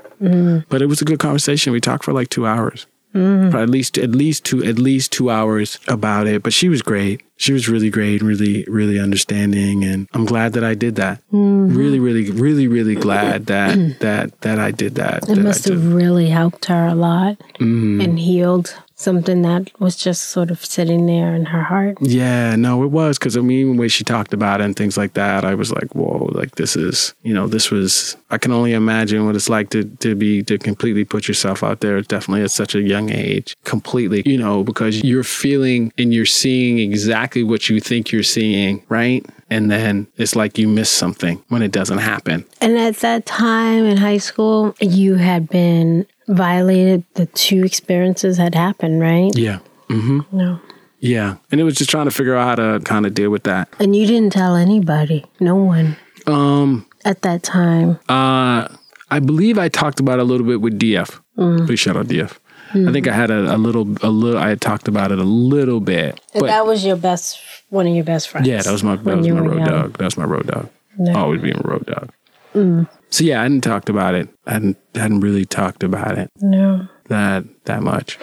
But 0.67 0.81
it 0.81 0.87
was 0.87 1.01
a 1.01 1.05
good 1.05 1.19
conversation. 1.19 1.71
We 1.71 1.79
talked 1.79 2.03
for 2.03 2.11
like 2.11 2.27
two 2.27 2.45
hours. 2.45 2.85
For 3.11 3.57
at 3.57 3.69
least 3.69 3.97
at 3.97 4.11
least 4.11 4.45
two 4.45 4.63
at 4.63 4.77
least 4.77 5.11
two 5.11 5.29
hours 5.31 5.79
about 5.87 6.27
it. 6.27 6.43
But 6.43 6.53
she 6.53 6.69
was 6.69 6.81
great. 6.83 7.21
She 7.37 7.53
was 7.53 7.67
really 7.67 7.89
great, 7.89 8.21
really, 8.21 8.65
really 8.67 8.99
understanding, 8.99 9.83
and 9.83 10.07
I'm 10.13 10.25
glad 10.25 10.53
that 10.53 10.63
I 10.63 10.75
did 10.75 10.95
that. 10.97 11.21
Really, 11.31 11.99
really, 11.99 12.29
really, 12.29 12.67
really 12.67 12.95
glad 12.95 13.47
that 13.47 13.77
that 14.01 14.39
that 14.41 14.59
I 14.59 14.71
did 14.71 14.95
that. 14.95 15.23
it 15.23 15.35
that 15.35 15.37
must 15.41 15.65
have 15.65 15.93
really 15.93 16.29
helped 16.29 16.65
her 16.65 16.85
a 16.85 16.95
lot 16.95 17.37
Mm-hmm. 17.59 18.01
and 18.01 18.19
healed 18.19 18.75
something 18.99 19.41
that 19.43 19.71
was 19.79 19.95
just 19.95 20.25
sort 20.25 20.51
of 20.51 20.63
sitting 20.63 21.05
there 21.05 21.33
in 21.33 21.45
her 21.45 21.63
heart. 21.63 21.97
Yeah, 22.01 22.55
no, 22.55 22.83
it 22.83 22.91
was 22.91 23.17
because 23.17 23.37
I 23.37 23.41
mean, 23.41 23.59
even 23.59 23.77
way 23.77 23.87
she 23.87 24.03
talked 24.03 24.33
about 24.33 24.61
it 24.61 24.65
and 24.65 24.75
things 24.75 24.97
like 24.97 25.13
that, 25.13 25.45
I 25.45 25.55
was 25.55 25.71
like, 25.71 25.95
whoa, 25.95 26.29
like 26.33 26.55
this 26.55 26.75
is, 26.75 27.13
you 27.23 27.33
know, 27.33 27.47
this 27.47 27.71
was. 27.71 28.17
I 28.29 28.37
can 28.37 28.51
only 28.51 28.73
imagine 28.73 29.25
what 29.25 29.35
it's 29.35 29.49
like 29.49 29.69
to 29.71 29.85
to 29.85 30.15
be 30.15 30.43
to 30.43 30.57
completely 30.57 31.05
put 31.05 31.27
yourself 31.27 31.63
out 31.63 31.79
there. 31.79 32.01
Definitely 32.01 32.43
at 32.43 32.51
such 32.51 32.75
a 32.75 32.81
young 32.81 33.09
age, 33.09 33.55
completely, 33.63 34.21
you 34.25 34.37
know, 34.37 34.63
because 34.63 35.03
you're 35.03 35.23
feeling 35.23 35.91
and 35.97 36.13
you're 36.13 36.25
seeing 36.25 36.79
exactly 36.79 37.43
what 37.43 37.69
you 37.69 37.79
think 37.79 38.11
you're 38.11 38.23
seeing, 38.23 38.83
right? 38.89 39.25
And 39.49 39.71
then 39.71 40.07
it's 40.17 40.35
like 40.35 40.59
you 40.59 40.67
miss 40.67 40.89
something 40.89 41.41
when 41.47 41.63
it 41.63 41.71
doesn't 41.71 41.97
happen. 41.97 42.45
And 42.61 42.77
at 42.77 42.97
that 42.97 43.25
time 43.25 43.85
in 43.85 43.97
high 43.97 44.19
school, 44.19 44.75
you 44.79 45.15
had 45.15 45.49
been 45.49 46.05
violated. 46.29 47.03
The 47.15 47.25
two 47.27 47.63
experiences 47.65 48.37
had 48.37 48.55
happened, 48.55 49.01
right? 49.01 49.35
Yeah. 49.35 49.59
Mm-hmm. 49.89 50.37
No. 50.37 50.59
Yeah. 50.99 51.35
And 51.51 51.59
it 51.59 51.63
was 51.63 51.75
just 51.75 51.89
trying 51.89 52.05
to 52.05 52.11
figure 52.11 52.35
out 52.35 52.47
how 52.47 52.55
to 52.63 52.79
kind 52.81 53.05
of 53.05 53.13
deal 53.13 53.29
with 53.29 53.43
that. 53.43 53.69
And 53.79 53.95
you 53.95 54.05
didn't 54.05 54.31
tell 54.33 54.55
anybody, 54.55 55.25
no 55.39 55.55
one 55.55 55.97
Um, 56.27 56.85
at 57.05 57.21
that 57.23 57.43
time. 57.43 57.99
Uh, 58.07 58.67
I 59.11 59.19
believe 59.19 59.57
I 59.57 59.69
talked 59.69 59.99
about 59.99 60.19
it 60.19 60.21
a 60.21 60.25
little 60.25 60.45
bit 60.45 60.61
with 60.61 60.77
DF. 60.79 61.19
Big 61.67 61.77
shout 61.79 61.97
out 61.97 62.07
DF. 62.07 62.37
I 62.71 62.91
think 62.91 63.07
I 63.07 63.13
had 63.13 63.31
a, 63.31 63.55
a 63.55 63.57
little, 63.57 63.87
a 64.03 64.09
little. 64.11 64.39
I 64.39 64.49
had 64.49 64.61
talked 64.61 64.87
about 64.87 65.11
it 65.11 65.17
a 65.17 65.23
little 65.23 65.79
bit, 65.79 66.21
And 66.35 66.41
but 66.41 66.47
that 66.47 66.67
was 66.67 66.85
your 66.85 66.97
best, 66.97 67.39
one 67.69 67.87
of 67.87 67.95
your 67.95 68.03
best 68.03 68.29
friends. 68.29 68.47
yeah, 68.47 68.61
that 68.61 68.71
was 68.71 68.83
my 68.83 68.95
that 68.95 69.17
was 69.17 69.27
my 69.27 69.39
road 69.39 69.57
young. 69.57 69.65
dog. 69.67 69.97
That 69.97 70.05
was 70.05 70.17
my 70.17 70.25
road 70.25 70.45
dog. 70.45 70.69
Yeah. 70.99 71.17
Always 71.17 71.41
being 71.41 71.57
a 71.57 71.67
road 71.67 71.85
dog. 71.87 72.85
So 73.11 73.23
yeah, 73.23 73.39
I 73.39 73.43
hadn't 73.43 73.61
talked 73.61 73.89
about 73.89 74.13
it. 74.15 74.29
I 74.45 74.53
hadn't 74.53 74.77
hadn't 74.95 75.21
really 75.21 75.45
talked 75.45 75.83
about 75.83 76.17
it 76.17 76.29
No. 76.41 76.87
that 77.07 77.43
that 77.65 77.81
much. 77.81 78.19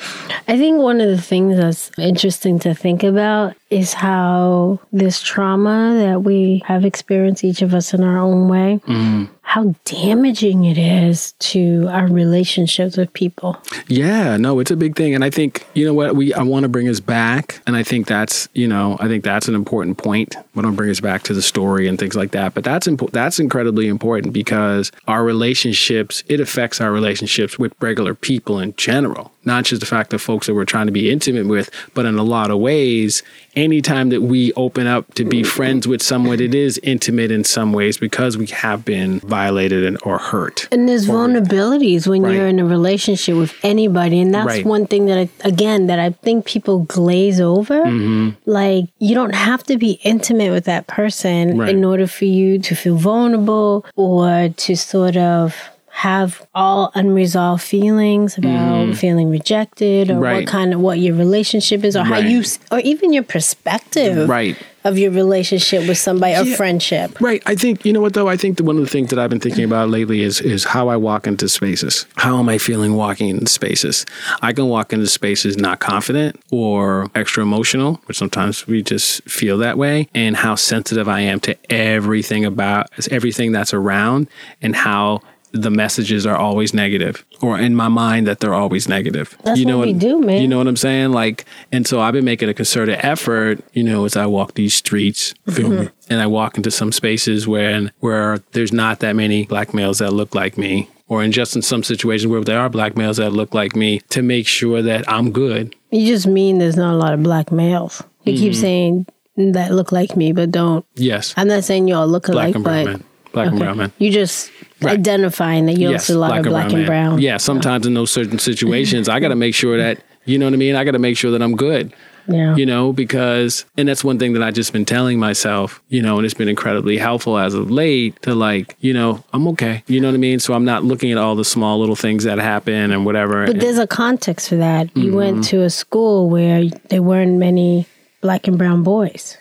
I 0.49 0.57
think 0.57 0.79
one 0.81 1.01
of 1.01 1.09
the 1.09 1.21
things 1.21 1.57
that's 1.57 1.91
interesting 1.99 2.59
to 2.61 2.75
think 2.75 3.03
about 3.03 3.55
is 3.69 3.93
how 3.93 4.79
this 4.93 5.21
trauma 5.21 5.95
that 5.99 6.23
we 6.23 6.63
have 6.67 6.85
experienced, 6.85 7.43
each 7.43 7.63
of 7.63 7.75
us 7.75 7.93
in 7.93 8.03
our 8.05 8.17
own 8.17 8.49
way, 8.49 8.81
mm. 8.87 9.29
how 9.43 9.75
damaging 9.85 10.65
it 10.65 10.79
is 10.79 11.33
to 11.41 11.89
our 11.91 12.07
relationships 12.07 12.97
with 12.97 13.13
people. 13.13 13.61
Yeah, 13.89 14.37
no, 14.37 14.61
it's 14.61 14.71
a 14.71 14.77
big 14.77 14.95
thing, 14.95 15.17
and 15.17 15.25
I 15.25 15.31
think 15.31 15.67
you 15.75 15.85
know 15.85 15.95
what 15.95 16.15
we 16.15 16.33
I 16.33 16.43
want 16.43 16.63
to 16.63 16.69
bring 16.69 16.89
us 16.89 17.01
back, 17.01 17.61
and 17.67 17.75
I 17.75 17.83
think 17.83 18.07
that's 18.07 18.49
you 18.53 18.69
know 18.69 18.97
I 19.01 19.09
think 19.09 19.25
that's 19.25 19.49
an 19.49 19.57
important 19.57 19.99
point. 19.99 20.37
We 20.55 20.63
don't 20.63 20.77
bring 20.77 20.91
us 20.91 21.01
back 21.01 21.25
to 21.25 21.35
the 21.35 21.43
story 21.43 21.89
and 21.89 21.99
things 21.99 22.15
like 22.15 22.31
that, 22.31 22.55
but 22.55 22.63
that's 22.63 22.87
impo- 22.87 23.11
that's 23.11 23.41
incredibly 23.41 23.89
important 23.89 24.33
because 24.33 24.93
our 25.09 25.25
relationships 25.25 26.23
it 26.29 26.39
affects 26.39 26.81
our 26.81 26.93
relationships 26.93 27.59
with 27.59 27.75
regular 27.81 28.15
people 28.15 28.61
in 28.61 28.75
general, 28.77 29.33
not 29.45 29.65
just 29.65 29.81
the 29.81 29.87
fact 29.87 30.15
of 30.15 30.23
folks 30.23 30.47
that 30.47 30.55
we're 30.55 30.65
trying 30.65 30.87
to 30.87 30.93
be 30.93 31.11
intimate 31.11 31.47
with, 31.47 31.69
but 31.95 32.07
in 32.07 32.17
a 32.17 32.23
lot 32.23 32.53
of 32.53 32.59
ways, 32.61 33.25
anytime 33.57 34.11
that 34.11 34.21
we 34.23 34.53
open 34.53 34.87
up 34.87 35.13
to 35.15 35.25
be 35.25 35.43
friends 35.43 35.89
with 35.89 36.03
someone, 36.03 36.41
it 36.41 36.55
is 36.55 36.79
intimate 36.83 37.31
in 37.31 37.43
some 37.43 37.73
ways 37.73 37.97
because 37.99 38.37
we 38.37 38.47
have 38.49 38.85
been 38.85 39.21
violated 39.21 39.85
and, 39.85 39.99
or 40.05 40.19
hurt. 40.19 40.69
And 40.71 40.89
there's 40.89 41.07
vulnerabilities 41.09 42.07
when 42.07 42.23
Right. 42.23 42.35
you're 42.37 42.47
in 42.49 42.59
a 42.59 42.65
relationship 42.67 43.37
with 43.37 43.55
anybody. 43.63 44.21
And 44.21 44.35
that's 44.35 44.47
Right. 44.47 44.67
one 44.67 44.87
thing 44.87 45.07
that 45.07 45.19
I, 45.19 45.29
again, 45.45 45.87
that 45.87 45.99
I 45.99 46.11
think 46.11 46.45
people 46.45 46.81
glaze 46.81 47.41
over. 47.41 47.83
Mm-hmm. 47.85 48.31
Like, 48.45 48.85
you 48.99 49.15
don't 49.15 49.35
have 49.35 49.65
to 49.65 49.77
be 49.77 49.99
intimate 50.05 50.51
with 50.53 50.65
that 50.65 50.87
person 50.87 51.59
Right. 51.59 51.71
in 51.71 51.85
order 51.85 52.07
for 52.07 52.27
you 52.27 52.59
to 52.59 52.75
feel 52.75 52.97
vulnerable 52.97 53.85
or 53.97 54.51
to 54.57 54.77
sort 54.77 55.17
of 55.17 55.55
have 55.97 56.47
all 56.55 56.93
unresolved 56.95 57.63
feelings 57.63 58.37
about 58.37 58.51
mm-hmm. 58.51 58.93
feeling 58.93 59.31
rejected 59.31 60.11
or. 60.11 60.19
Right. 60.19 60.37
what 60.45 60.47
kind 60.47 60.75
of 60.75 60.81
what 60.81 60.99
your 60.99 61.15
relationship 61.15 61.85
is 61.85 61.97
or 61.97 62.05
how 62.05 62.19
you 62.19 62.43
or 62.71 62.81
even 62.81 63.15
your 63.15 63.23
perspective 63.23 64.29
Right. 64.29 64.59
of 64.85 64.99
your 64.99 65.11
relationship 65.11 65.89
with 65.89 65.97
somebody 65.97 66.35
or 66.35 66.55
friendship 66.55 67.19
Right. 67.19 67.43
I 67.47 67.55
think 67.55 67.87
you 67.87 67.95
know 67.95 68.03
what 68.03 68.13
though. 68.13 68.29
I 68.29 68.37
think 68.37 68.59
that 68.59 68.65
one 68.65 68.77
of 68.77 68.83
the 68.83 68.91
things 68.91 69.09
that 69.09 69.19
I've 69.19 69.31
been 69.31 69.41
thinking 69.41 69.65
about 69.65 69.89
lately 69.89 70.21
is 70.21 70.43
is 70.43 70.65
how 70.65 70.89
I 70.89 70.97
walk 70.97 71.27
into 71.27 71.49
spaces. 71.49 72.05
How 72.17 72.39
am 72.39 72.49
I 72.51 72.59
feeling 72.59 72.95
walking 72.95 73.31
into 73.31 73.47
spaces? 73.47 74.05
I 74.43 74.53
can 74.53 74.69
walk 74.69 74.93
into 74.93 75.07
spaces 75.07 75.57
not 75.57 75.81
confident 75.81 76.39
or 76.51 77.11
extra 77.15 77.43
emotional, 77.43 78.03
which 78.05 78.19
sometimes 78.19 78.67
we 78.67 78.83
just 78.83 79.23
feel 79.23 79.57
that 79.59 79.79
way, 79.79 80.09
and 80.15 80.37
how 80.37 80.57
sensitive 80.57 81.09
I 81.09 81.21
am 81.21 81.41
to 81.41 81.57
everything 81.73 82.45
about 82.45 82.91
everything 83.11 83.53
that's 83.53 83.73
around, 83.73 84.29
and 84.61 84.77
how 84.77 85.23
the 85.63 85.71
messages 85.71 86.27
are 86.27 86.37
always 86.37 86.73
negative, 86.75 87.25
or 87.43 87.59
in 87.59 87.75
my 87.75 87.89
mind 87.89 88.27
that 88.27 88.41
they're 88.41 88.55
always 88.55 88.89
negative. 88.89 89.37
That's 89.45 89.59
you 89.59 89.67
know 89.67 89.79
what 89.79 89.87
we 89.89 89.93
do, 89.95 90.21
man. 90.21 90.41
You 90.43 90.49
know 90.49 90.59
what 90.59 90.67
I'm 90.67 90.77
saying? 90.77 91.13
Like, 91.13 91.45
and 91.73 91.87
so 91.87 92.01
I've 92.01 92.13
been 92.13 92.25
making 92.25 92.49
a 92.49 92.55
concerted 92.55 92.99
effort, 93.03 93.61
you 93.73 93.83
know, 93.83 94.05
as 94.05 94.17
I 94.17 94.27
walk 94.27 94.55
these 94.55 94.75
streets, 94.75 95.35
feel 95.51 95.69
Mm-hmm. 95.69 95.81
me, 95.85 95.89
and 96.11 96.21
I 96.21 96.27
walk 96.27 96.57
into 96.57 96.71
some 96.71 96.93
spaces 96.93 97.47
where 97.49 97.91
where 98.01 98.39
there's 98.53 98.73
not 98.73 99.01
that 99.01 99.17
many 99.17 99.45
black 99.47 99.75
males 99.75 99.99
that 99.99 100.13
look 100.13 100.35
like 100.35 100.57
me, 100.59 100.89
or 101.09 101.23
in 101.25 101.33
just 101.33 101.57
in 101.57 101.63
some 101.63 101.83
situations 101.83 102.29
where 102.31 102.43
there 102.45 102.61
are 102.61 102.69
black 102.69 102.97
males 102.97 103.17
that 103.17 103.31
look 103.31 103.55
like 103.55 103.75
me, 103.77 104.01
to 104.11 104.23
make 104.23 104.47
sure 104.47 104.83
that 104.83 105.11
I'm 105.11 105.31
good. 105.33 105.75
You 105.91 106.07
just 106.07 106.27
mean 106.27 106.59
there's 106.59 106.77
not 106.77 106.95
a 106.95 106.97
lot 106.99 107.15
of 107.15 107.23
black 107.23 107.51
males. 107.53 108.03
You 108.25 108.37
keep 108.37 108.53
Mm-hmm. 108.53 108.61
saying 108.61 109.07
that 109.53 109.71
look 109.73 109.93
like 109.93 110.17
me, 110.17 110.33
but 110.33 110.51
don't. 110.51 110.85
Yes, 110.95 111.35
I'm 111.37 111.49
not 111.49 111.63
saying 111.65 111.89
y'all 111.89 112.07
look 112.09 112.29
alike, 112.29 112.55
but 112.55 112.85
men, 112.87 113.05
black 113.37 113.49
and 113.51 113.59
brown 113.59 113.77
men. 113.79 113.93
you 113.99 114.11
just 114.11 114.51
Right. 114.83 114.93
identifying 114.99 115.67
that 115.67 115.79
you 115.79 115.89
don't 115.89 116.01
see 116.01 116.13
a 116.13 116.19
lot 116.19 116.37
of 116.39 116.45
black 116.45 116.67
and 116.67 116.79
men. 116.79 116.87
brown. 116.87 117.21
Yeah, 117.21 117.37
sometimes 117.39 117.87
in 117.87 117.95
those 117.95 118.11
certain 118.11 118.39
situations, 118.39 119.09
I 119.09 119.21
got 119.21 119.29
to 119.29 119.37
make 119.37 119.55
sure 119.55 119.79
that 119.79 119.99
you 120.27 120.39
know 120.39 120.47
what 120.47 120.55
I 120.55 120.57
mean. 120.57 120.75
I 120.75 120.85
got 120.85 120.91
to 120.93 120.99
make 120.99 121.17
sure 121.17 121.31
that 121.31 121.41
I'm 121.43 121.55
good. 121.57 121.93
Yeah. 122.29 122.57
you 122.57 122.67
know, 122.67 122.93
because, 122.93 123.65
and 123.79 123.89
that's 123.89 124.03
one 124.03 124.19
thing 124.19 124.33
that 124.33 124.43
I 124.43 124.51
just 124.51 124.73
been 124.73 124.85
telling 124.85 125.21
myself, 125.21 125.81
you 125.91 126.03
know, 126.03 126.17
and 126.17 126.25
it's 126.25 126.35
been 126.35 126.49
incredibly 126.49 126.99
helpful 126.99 127.39
as 127.39 127.55
of 127.55 127.71
late 127.71 128.21
to 128.23 128.35
like, 128.35 128.75
you 128.81 128.93
know, 128.93 129.23
I'm 129.33 129.47
okay. 129.55 129.85
You 129.87 130.01
know 130.01 130.09
what 130.09 130.15
I 130.17 130.19
mean? 130.19 130.41
So 130.41 130.53
I'm 130.53 130.65
not 130.65 130.83
looking 130.83 131.13
at 131.13 131.19
all 131.19 131.37
the 131.37 131.45
small 131.45 131.79
little 131.79 131.95
things 131.95 132.25
that 132.25 132.39
happen 132.39 132.91
and 132.91 133.07
whatever. 133.07 133.47
But 133.47 133.61
there's 133.61 133.79
a 133.79 133.87
context 133.87 134.49
for 134.49 134.57
that. 134.57 134.91
You 134.97 135.05
Mm-hmm. 135.11 135.17
went 135.17 135.45
to 135.45 135.63
a 135.63 135.71
school 135.71 136.29
where 136.29 136.65
there 136.91 137.01
weren't 137.01 137.39
many 137.39 137.87
black 138.23 138.49
and 138.49 138.59
brown 138.59 138.83
boys. 138.83 139.39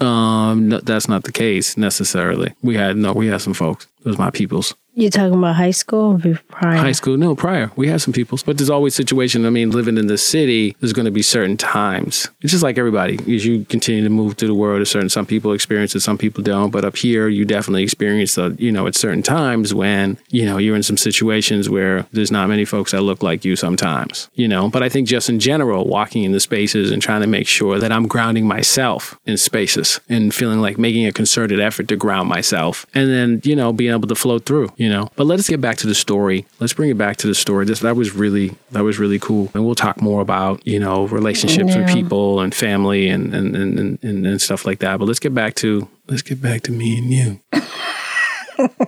Um, 0.00 0.68
no, 0.68 0.78
that's 0.78 1.08
not 1.08 1.24
the 1.24 1.32
case 1.32 1.76
necessarily. 1.76 2.54
We 2.62 2.76
had, 2.76 2.96
no, 2.96 3.12
we 3.12 3.26
had 3.28 3.40
some 3.40 3.54
folks. 3.54 3.86
Those 4.02 4.18
my 4.18 4.30
peoples. 4.30 4.74
You're 4.98 5.10
talking 5.10 5.38
about 5.38 5.54
high 5.54 5.70
school 5.70 6.20
or 6.24 6.34
prior? 6.48 6.76
High 6.76 6.90
school, 6.90 7.16
no, 7.16 7.36
prior. 7.36 7.70
We 7.76 7.86
have 7.86 8.02
some 8.02 8.12
people, 8.12 8.36
but 8.44 8.58
there's 8.58 8.68
always 8.68 8.96
situation. 8.96 9.46
I 9.46 9.50
mean, 9.50 9.70
living 9.70 9.96
in 9.96 10.08
the 10.08 10.18
city, 10.18 10.74
there's 10.80 10.92
going 10.92 11.04
to 11.04 11.12
be 11.12 11.22
certain 11.22 11.56
times. 11.56 12.28
It's 12.40 12.50
just 12.50 12.64
like 12.64 12.78
everybody. 12.78 13.14
As 13.32 13.46
you 13.46 13.64
continue 13.66 14.02
to 14.02 14.10
move 14.10 14.36
through 14.36 14.48
the 14.48 14.56
world, 14.56 14.82
a 14.82 14.86
certain 14.86 15.08
some 15.08 15.24
people 15.24 15.52
experience 15.52 15.94
it, 15.94 16.00
some 16.00 16.18
people 16.18 16.42
don't. 16.42 16.70
But 16.70 16.84
up 16.84 16.96
here, 16.96 17.28
you 17.28 17.44
definitely 17.44 17.84
experience 17.84 18.34
the, 18.34 18.56
you 18.58 18.72
know, 18.72 18.88
at 18.88 18.96
certain 18.96 19.22
times 19.22 19.72
when 19.72 20.18
you 20.30 20.44
know 20.44 20.58
you're 20.58 20.74
in 20.74 20.82
some 20.82 20.96
situations 20.96 21.70
where 21.70 22.04
there's 22.10 22.32
not 22.32 22.48
many 22.48 22.64
folks 22.64 22.90
that 22.90 23.02
look 23.02 23.22
like 23.22 23.44
you 23.44 23.54
sometimes. 23.54 24.28
You 24.34 24.48
know, 24.48 24.68
but 24.68 24.82
I 24.82 24.88
think 24.88 25.06
just 25.06 25.30
in 25.30 25.38
general, 25.38 25.86
walking 25.86 26.24
in 26.24 26.32
the 26.32 26.40
spaces 26.40 26.90
and 26.90 27.00
trying 27.00 27.20
to 27.20 27.28
make 27.28 27.46
sure 27.46 27.78
that 27.78 27.92
I'm 27.92 28.08
grounding 28.08 28.48
myself 28.48 29.16
in 29.26 29.36
spaces 29.36 30.00
and 30.08 30.34
feeling 30.34 30.60
like 30.60 30.76
making 30.76 31.06
a 31.06 31.12
concerted 31.12 31.60
effort 31.60 31.86
to 31.86 31.94
ground 31.94 32.28
myself, 32.28 32.84
and 32.94 33.08
then 33.08 33.40
you 33.44 33.54
know 33.54 33.72
being 33.72 33.92
able 33.92 34.08
to 34.08 34.16
flow 34.16 34.40
through. 34.40 34.70
You 34.76 34.87
know, 34.88 35.10
but 35.16 35.24
let's 35.26 35.48
get 35.48 35.60
back 35.60 35.76
to 35.78 35.86
the 35.86 35.94
story. 35.94 36.46
Let's 36.60 36.72
bring 36.72 36.90
it 36.90 36.98
back 36.98 37.16
to 37.18 37.26
the 37.26 37.34
story. 37.34 37.64
This 37.64 37.80
that 37.80 37.96
was 37.96 38.14
really 38.14 38.54
that 38.72 38.82
was 38.84 38.98
really 38.98 39.18
cool, 39.18 39.50
and 39.54 39.64
we'll 39.64 39.74
talk 39.74 40.00
more 40.00 40.20
about 40.20 40.66
you 40.66 40.78
know 40.78 41.06
relationships 41.06 41.74
with 41.74 41.88
people 41.88 42.40
and 42.40 42.54
family 42.54 43.08
and 43.08 43.34
and, 43.34 43.56
and 43.56 43.98
and 44.02 44.26
and 44.26 44.40
stuff 44.42 44.64
like 44.66 44.78
that. 44.80 44.98
But 44.98 45.06
let's 45.06 45.18
get 45.20 45.34
back 45.34 45.54
to 45.56 45.88
let's 46.08 46.22
get 46.22 46.40
back 46.40 46.62
to 46.62 46.72
me 46.72 46.98
and 46.98 47.12
you. 47.12 47.40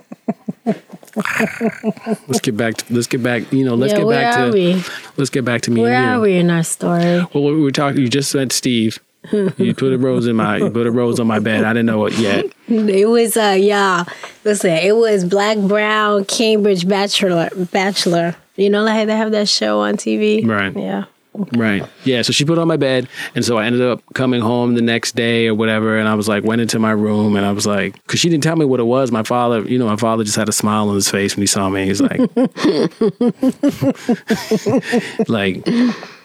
let's 2.28 2.40
get 2.40 2.56
back 2.56 2.76
to 2.76 2.94
let's 2.94 3.06
get 3.06 3.22
back 3.22 3.52
you 3.52 3.64
know 3.64 3.74
let's 3.74 3.92
yeah, 3.92 3.98
get 3.98 4.06
where 4.06 4.22
back 4.22 4.38
are 4.38 4.46
to 4.46 4.52
we? 4.52 4.82
let's 5.16 5.30
get 5.30 5.44
back 5.44 5.60
to 5.62 5.70
me 5.70 5.80
Where 5.82 5.94
and 5.94 6.04
you. 6.04 6.10
are 6.16 6.20
we 6.20 6.36
in 6.36 6.50
our 6.50 6.62
story? 6.62 7.24
Well, 7.34 7.44
we 7.44 7.60
were 7.60 7.70
talking. 7.70 8.00
You 8.00 8.08
just 8.08 8.30
said 8.30 8.52
Steve. 8.52 8.98
You 9.32 9.74
put 9.74 9.92
a 9.92 9.98
rose 9.98 10.26
in 10.26 10.36
my 10.36 10.56
you 10.56 10.70
put 10.70 10.86
a 10.86 10.90
rose 10.90 11.20
on 11.20 11.26
my 11.26 11.38
bed. 11.38 11.64
I 11.64 11.72
didn't 11.72 11.86
know 11.86 12.06
it 12.06 12.14
yet. 12.14 12.46
It 12.68 13.08
was 13.08 13.36
uh 13.36 13.56
yeah. 13.58 14.04
Listen, 14.44 14.70
it 14.70 14.96
was 14.96 15.24
Black 15.24 15.58
Brown 15.58 16.24
Cambridge 16.24 16.88
Bachelor 16.88 17.50
Bachelor. 17.72 18.36
You 18.56 18.70
know 18.70 18.82
like 18.82 19.06
they 19.06 19.16
have 19.16 19.32
that 19.32 19.48
show 19.48 19.80
on 19.80 19.96
TV? 19.96 20.46
Right. 20.46 20.76
Yeah. 20.76 21.04
Right. 21.52 21.84
Yeah. 22.04 22.22
So 22.22 22.32
she 22.32 22.44
put 22.44 22.58
it 22.58 22.60
on 22.60 22.66
my 22.66 22.76
bed, 22.76 23.08
and 23.36 23.44
so 23.44 23.56
I 23.56 23.66
ended 23.66 23.82
up 23.82 24.02
coming 24.14 24.40
home 24.40 24.74
the 24.74 24.82
next 24.82 25.14
day 25.14 25.46
or 25.46 25.54
whatever, 25.54 25.96
and 25.96 26.08
I 26.08 26.14
was 26.14 26.26
like, 26.26 26.42
went 26.42 26.60
into 26.60 26.80
my 26.80 26.90
room, 26.90 27.36
and 27.36 27.46
I 27.46 27.52
was 27.52 27.66
like, 27.66 27.94
because 27.94 28.18
she 28.18 28.28
didn't 28.28 28.42
tell 28.42 28.56
me 28.56 28.64
what 28.64 28.80
it 28.80 28.84
was. 28.84 29.12
My 29.12 29.22
father, 29.22 29.62
you 29.62 29.78
know, 29.78 29.86
my 29.86 29.96
father 29.96 30.24
just 30.24 30.36
had 30.36 30.48
a 30.48 30.52
smile 30.52 30.88
on 30.88 30.96
his 30.96 31.08
face 31.08 31.36
when 31.36 31.42
he 31.42 31.46
saw 31.46 31.68
me. 31.68 31.86
He's 31.86 32.00
like, 32.00 32.18
like, 35.28 35.64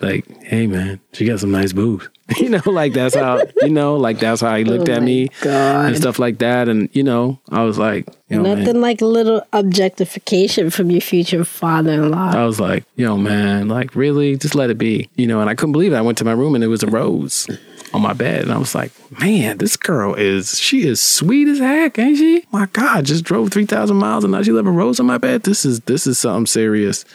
like, 0.02 0.44
hey 0.44 0.66
man, 0.66 1.00
she 1.14 1.26
got 1.26 1.40
some 1.40 1.52
nice 1.52 1.72
boobs. 1.72 2.10
You 2.40 2.50
know, 2.50 2.62
like 2.66 2.94
that's 2.94 3.14
how 3.16 3.42
you 3.62 3.70
know, 3.70 3.98
like 3.98 4.20
that's 4.20 4.42
how 4.42 4.56
he 4.56 4.64
oh 4.68 4.70
looked 4.70 4.90
Oh 4.90 4.94
at 4.94 5.04
me 5.04 5.28
God. 5.42 5.86
and 5.86 5.98
stuff 5.98 6.18
like 6.18 6.40
that, 6.40 6.68
and 6.68 6.90
you 6.92 7.04
know, 7.04 7.40
I 7.52 7.64
was 7.64 7.78
like, 7.78 8.08
you 8.30 8.38
know, 8.38 8.44
man. 8.44 8.60
Nothing 8.60 8.82
like 8.82 9.02
a 9.02 9.06
little 9.06 9.44
objectification 9.54 10.70
from 10.72 10.90
your 10.90 11.02
future 11.02 11.46
father 11.46 11.92
in 11.94 12.10
law. 12.10 12.32
I 12.32 12.46
was 12.46 12.60
like, 12.60 12.84
yo, 12.96 13.16
man, 13.18 13.68
like, 13.68 13.96
really? 13.96 14.38
Just 14.38 14.56
let 14.56 14.70
it 14.72 14.78
be. 14.78 15.10
You 15.16 15.28
know, 15.28 15.40
and 15.42 15.50
I 15.50 15.56
couldn't 15.56 15.74
believe 15.74 15.94
it. 15.94 15.98
I 15.98 16.02
went 16.02 16.18
to 16.20 16.26
my 16.26 16.32
room 16.32 16.56
and 16.56 16.64
it 16.64 16.68
was 16.68 16.82
a 16.84 16.88
rose 16.88 17.48
on 17.94 18.02
my 18.02 18.14
bed. 18.14 18.42
And 18.44 18.52
I 18.52 18.58
was 18.58 18.74
like, 18.74 18.92
man, 19.20 19.60
this 19.60 19.78
girl 19.78 20.16
is, 20.16 20.58
she 20.60 20.88
is 20.88 21.00
sweet 21.02 21.48
as 21.48 21.60
heck, 21.60 22.00
ain't 22.00 22.18
she? 22.18 22.46
My 22.52 22.66
God, 22.74 23.06
just 23.06 23.24
drove 23.24 23.52
3,000 23.52 23.96
miles 23.96 24.24
and 24.24 24.32
now 24.32 24.42
she 24.42 24.52
left 24.52 24.68
a 24.68 24.72
rose 24.72 25.00
on 25.00 25.06
my 25.06 25.18
bed. 25.20 25.44
This 25.44 25.64
is, 25.64 25.80
this 25.82 26.08
is 26.08 26.18
something 26.18 26.48
serious. 26.48 27.06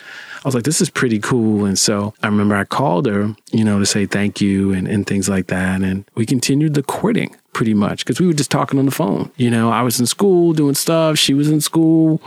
I 0.45 0.49
was 0.49 0.55
like, 0.55 0.65
this 0.65 0.81
is 0.81 0.89
pretty 0.89 1.19
cool. 1.19 1.67
And 1.67 1.79
so 1.79 2.15
I 2.23 2.27
remember 2.27 2.57
I 2.57 2.65
called 2.65 3.07
her, 3.07 3.35
you 3.53 3.63
know, 3.63 3.79
to 3.79 3.87
say 3.87 4.07
thank 4.07 4.41
you 4.41 4.73
and, 4.73 4.89
and 4.89 5.07
things 5.07 5.29
like 5.29 5.49
that. 5.49 5.83
And 5.83 6.05
we 6.15 6.25
continued 6.25 6.75
the 6.75 6.83
courting 6.83 7.37
pretty 7.53 7.75
much 7.75 8.05
because 8.05 8.21
we 8.21 8.27
were 8.27 8.33
just 8.33 8.51
talking 8.51 8.79
on 8.79 8.87
the 8.87 8.91
phone. 8.91 9.31
You 9.37 9.51
know, 9.51 9.71
I 9.71 9.83
was 9.83 10.01
in 10.01 10.07
school 10.07 10.55
doing 10.55 10.75
stuff, 10.75 11.19
she 11.19 11.35
was 11.35 11.51
in 11.51 11.61
school. 11.61 12.23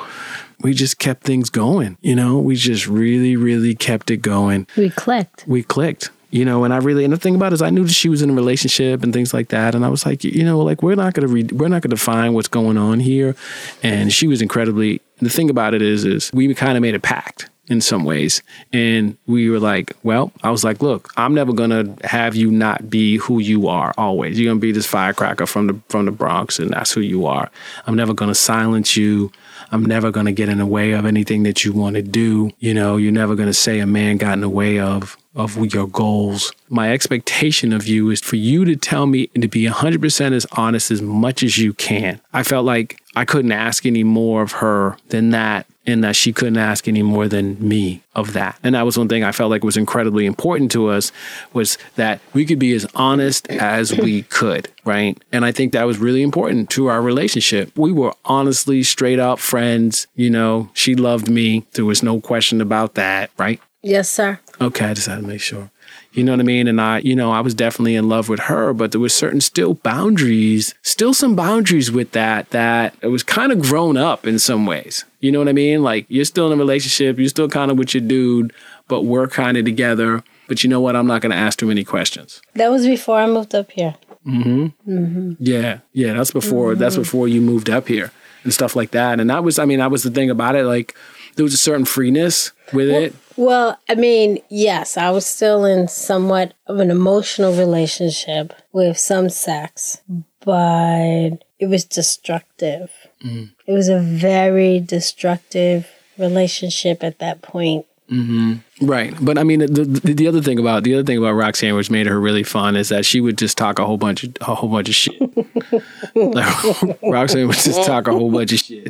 We 0.62 0.74
just 0.74 0.98
kept 0.98 1.24
things 1.24 1.50
going. 1.50 1.98
You 2.02 2.16
know, 2.16 2.40
we 2.40 2.56
just 2.56 2.88
really, 2.88 3.36
really 3.36 3.76
kept 3.76 4.10
it 4.12 4.18
going. 4.18 4.68
we 4.78 4.92
clicked. 4.92 5.44
We 5.46 5.64
clicked. 5.64 6.10
You 6.30 6.46
know, 6.46 6.64
and 6.64 6.74
I 6.74 6.78
really 6.78 7.04
and 7.04 7.14
the 7.14 7.18
thing 7.18 7.36
about 7.36 7.52
it 7.52 7.56
is 7.56 7.62
I 7.62 7.70
knew 7.70 7.84
that 7.84 7.94
she 7.94 8.10
was 8.10 8.24
in 8.24 8.32
a 8.32 8.34
relationship 8.34 9.04
and 9.04 9.14
things 9.14 9.36
like 9.36 9.50
that. 9.50 9.76
And 9.76 9.86
I 9.86 9.90
was 9.90 10.04
like, 10.04 10.24
you 10.24 10.44
know, 10.44 10.60
like 10.62 10.82
we're 10.82 10.96
not 10.96 11.14
gonna 11.14 11.28
read 11.28 11.52
we're 11.52 11.68
not 11.68 11.84
gonna 11.84 11.94
define 11.94 12.34
what's 12.34 12.48
going 12.48 12.76
on 12.76 13.00
here. 13.00 13.36
And 13.84 14.12
she 14.12 14.26
was 14.26 14.42
incredibly 14.42 15.02
the 15.20 15.30
thing 15.30 15.52
about 15.52 15.76
it 15.76 15.84
is 15.84 16.06
is 16.06 16.32
we 16.34 16.52
kind 16.56 16.76
of 16.76 16.82
made 16.82 16.96
a 16.96 17.00
pact 17.00 17.50
in 17.68 17.80
some 17.82 18.04
ways. 18.04 18.42
And 18.72 19.18
we 19.26 19.50
were 19.50 19.60
like, 19.60 19.96
well, 20.04 20.32
I 20.44 20.52
was 20.52 20.64
like, 20.64 20.82
look, 20.82 21.12
I'm 21.16 21.34
never 21.34 21.54
gonna 21.54 21.96
have 22.04 22.36
you 22.36 22.52
not 22.52 22.90
be 22.90 23.18
who 23.18 23.40
you 23.40 23.68
are 23.68 23.94
always. 23.98 24.40
You're 24.40 24.50
gonna 24.50 24.60
be 24.60 24.72
this 24.72 24.86
firecracker 24.86 25.46
from 25.46 25.68
the 25.68 25.80
from 25.90 26.06
the 26.06 26.12
Bronx 26.12 26.60
and 26.60 26.72
that's 26.72 26.92
who 26.92 27.02
you 27.02 27.26
are. 27.26 27.50
I'm 27.88 27.96
never 27.96 28.14
gonna 28.14 28.36
silence 28.36 28.98
you. 28.98 29.32
I'm 29.72 29.86
never 29.86 30.12
to 30.26 30.32
get 30.32 30.50
in 30.50 30.60
the 30.60 30.66
way 30.66 30.92
of 30.92 31.06
anything 31.06 31.44
that 31.44 31.66
you 31.66 31.74
want 31.74 31.96
to 31.96 32.04
do. 32.04 32.52
You 32.60 32.74
know, 32.74 32.98
you're 32.98 33.12
never 33.12 33.36
to 33.36 33.54
say 33.54 33.80
a 33.80 33.88
man 33.88 34.18
got 34.18 34.34
in 34.34 34.42
the 34.42 34.50
way 34.50 34.80
of 34.80 35.18
of 35.36 35.58
your 35.74 35.88
goals. 35.88 36.54
My 36.70 36.94
expectation 36.94 37.74
of 37.74 37.88
you 37.88 38.12
is 38.12 38.22
for 38.22 38.36
you 38.36 38.66
to 38.66 38.76
tell 38.76 39.08
me 39.08 39.30
and 39.34 39.42
to 39.42 39.48
be 39.48 39.66
100% 39.66 40.32
as 40.32 40.46
honest 40.52 40.92
as 40.92 41.02
much 41.02 41.42
as 41.42 41.58
you 41.58 41.74
can. 41.74 42.22
I 42.34 42.44
felt 42.44 42.66
like 42.66 43.02
I 43.16 43.26
couldn't 43.26 43.52
ask 43.52 43.86
any 43.86 44.04
more 44.04 44.44
of 44.44 44.52
her 44.54 44.98
than 45.10 45.32
that 45.32 45.66
and 45.86 46.04
that 46.04 46.16
she 46.16 46.32
couldn't 46.32 46.58
ask 46.58 46.88
any 46.88 47.02
more 47.02 47.28
than 47.28 47.58
me 47.66 48.04
of 48.16 48.34
that. 48.34 48.58
And 48.64 48.76
that 48.76 48.86
was 48.86 48.98
one 48.98 49.08
thing 49.08 49.24
I 49.24 49.32
felt 49.32 49.50
like 49.50 49.64
was 49.64 49.78
incredibly 49.78 50.26
important 50.26 50.72
to 50.72 50.88
us 50.88 51.12
was 51.52 51.78
that 51.96 52.22
we 52.34 52.46
could 52.46 52.60
be 52.60 52.74
as 52.74 52.86
honest 52.96 53.48
as 53.50 53.94
we 53.94 54.24
could, 54.24 54.70
right? 54.86 55.22
And 55.32 55.44
I 55.44 55.52
think 55.52 55.74
that 55.74 55.84
was 55.84 55.98
really 55.98 56.22
important 56.22 56.70
to 56.72 56.88
our 56.88 57.02
relationship. 57.02 57.78
We 57.78 57.92
were 57.92 58.14
honestly 58.26 58.84
straight 58.84 59.20
up 59.20 59.40
friends, 59.40 60.08
you 60.16 60.30
know, 60.30 60.70
she 60.74 60.96
loved 60.96 61.30
me. 61.30 61.66
There 61.74 61.86
was 61.86 62.04
no 62.04 62.22
question 62.22 62.62
about 62.62 62.96
that, 62.96 63.32
right? 63.38 63.60
Yes, 63.82 64.10
sir. 64.10 64.40
Okay, 64.62 64.86
I 64.86 64.94
just 64.94 65.08
had 65.08 65.22
to 65.22 65.28
make 65.28 65.42
sure. 65.42 65.70
You 66.14 66.24
know 66.24 66.32
what 66.32 66.40
I 66.40 66.44
mean? 66.44 66.68
And 66.68 66.80
I, 66.80 67.00
you 67.00 67.16
know, 67.16 67.32
I 67.32 67.40
was 67.42 67.56
definitely 67.56 67.96
in 67.96 68.08
love 68.08 68.30
with 68.30 68.42
her, 68.42 68.72
but 68.72 68.92
there 68.92 69.02
were 69.02 69.10
certain 69.10 69.42
still 69.42 69.74
boundaries, 69.74 70.76
still 70.84 71.14
some 71.14 71.36
boundaries 71.36 71.92
with 71.92 72.12
that 72.12 72.52
that 72.52 72.96
it 73.02 73.08
was 73.08 73.24
kind 73.24 73.52
of 73.52 73.62
grown 73.64 73.98
up 73.98 74.28
in 74.28 74.38
some 74.38 74.68
ways. 74.68 75.06
You 75.22 75.32
know 75.32 75.40
what 75.40 75.50
I 75.50 75.54
mean? 75.54 75.82
Like 75.82 76.06
you're 76.10 76.26
still 76.26 76.48
in 76.48 76.54
a 76.54 76.56
relationship, 76.56 77.18
you're 77.18 77.30
still 77.30 77.50
kind 77.50 77.72
of 77.72 77.78
with 77.80 77.96
your 77.96 78.02
dude, 78.02 78.54
but 78.88 79.02
we're 79.02 79.28
kind 79.28 79.58
of 79.58 79.66
together. 79.66 80.24
But 80.48 80.64
you 80.64 80.70
know 80.70 80.82
what? 80.82 80.96
I'm 80.96 81.08
not 81.08 81.22
going 81.22 81.32
to 81.32 81.38
ask 81.38 81.58
too 81.58 81.66
many 81.66 81.84
questions. 81.84 82.42
That 82.54 82.70
was 82.70 82.86
before 82.86 83.18
I 83.18 83.26
moved 83.26 83.56
up 83.56 83.72
here. 83.72 83.96
Mm-hmm. 84.28 84.92
Mm-hmm. 84.92 85.34
Yeah, 85.40 85.80
yeah. 85.94 86.14
That's 86.14 86.32
before. 86.32 86.72
Mm-hmm. 86.72 86.80
That's 86.80 86.98
before 86.98 87.28
you 87.28 87.42
moved 87.42 87.70
up 87.70 87.88
here 87.88 88.12
and 88.44 88.54
stuff 88.54 88.76
like 88.76 88.92
that. 88.92 89.20
And 89.20 89.30
that 89.30 89.44
was, 89.44 89.58
I 89.58 89.66
mean, 89.66 89.80
that 89.80 89.90
was 89.90 90.04
the 90.04 90.12
thing 90.12 90.30
about 90.30 90.56
it. 90.56 90.66
Like 90.66 90.96
there 91.36 91.44
was 91.44 91.54
a 91.54 91.58
certain 91.58 91.86
freeness 91.86 92.52
with 92.72 92.90
well, 92.90 93.04
it. 93.04 93.16
Well, 93.36 93.80
I 93.90 93.96
mean, 93.96 94.40
yes, 94.50 94.98
I 94.98 95.10
was 95.10 95.26
still 95.26 95.66
in 95.66 95.88
somewhat 95.88 96.54
of 96.68 96.80
an 96.80 96.92
emotional 96.92 97.54
relationship 97.54 98.54
with 98.72 98.98
some 98.98 99.30
sex, 99.30 100.02
but 100.42 101.32
it 101.60 101.68
was 101.68 101.86
destructive. 101.86 102.92
Mm. 103.24 103.52
It 103.66 103.72
was 103.72 103.90
a 103.90 104.00
very 104.00 104.80
destructive 104.80 105.90
relationship 106.18 107.04
at 107.04 107.20
that 107.20 107.42
point. 107.42 107.86
Mm-hmm. 108.14 108.86
Right, 108.86 109.16
but 109.20 109.40
I 109.40 109.44
mean, 109.44 109.60
the, 109.60 109.68
the, 109.68 110.14
the 110.14 110.28
other 110.28 110.42
thing 110.42 110.60
about 110.60 110.84
the 110.84 110.94
other 110.94 111.04
thing 111.04 111.18
about 111.18 111.32
Roxanne, 111.32 111.74
which 111.74 111.90
made 111.90 112.06
her 112.06 112.20
really 112.20 112.44
fun, 112.44 112.76
is 112.76 112.90
that 112.90 113.06
she 113.06 113.20
would 113.22 113.40
just 113.40 113.58
talk 113.58 113.80
a 113.80 113.86
whole 113.86 113.98
bunch 113.98 114.24
of 114.24 114.36
a 114.42 114.54
whole 114.54 114.70
bunch 114.70 114.90
of 114.90 114.96
shit. 114.96 115.20
like, 116.16 117.02
Roxanne 117.02 117.48
would 117.48 117.58
just 117.58 117.84
talk 117.86 118.08
a 118.08 118.12
whole 118.12 118.32
bunch 118.32 118.54
of 118.54 118.60
shit. 118.60 118.88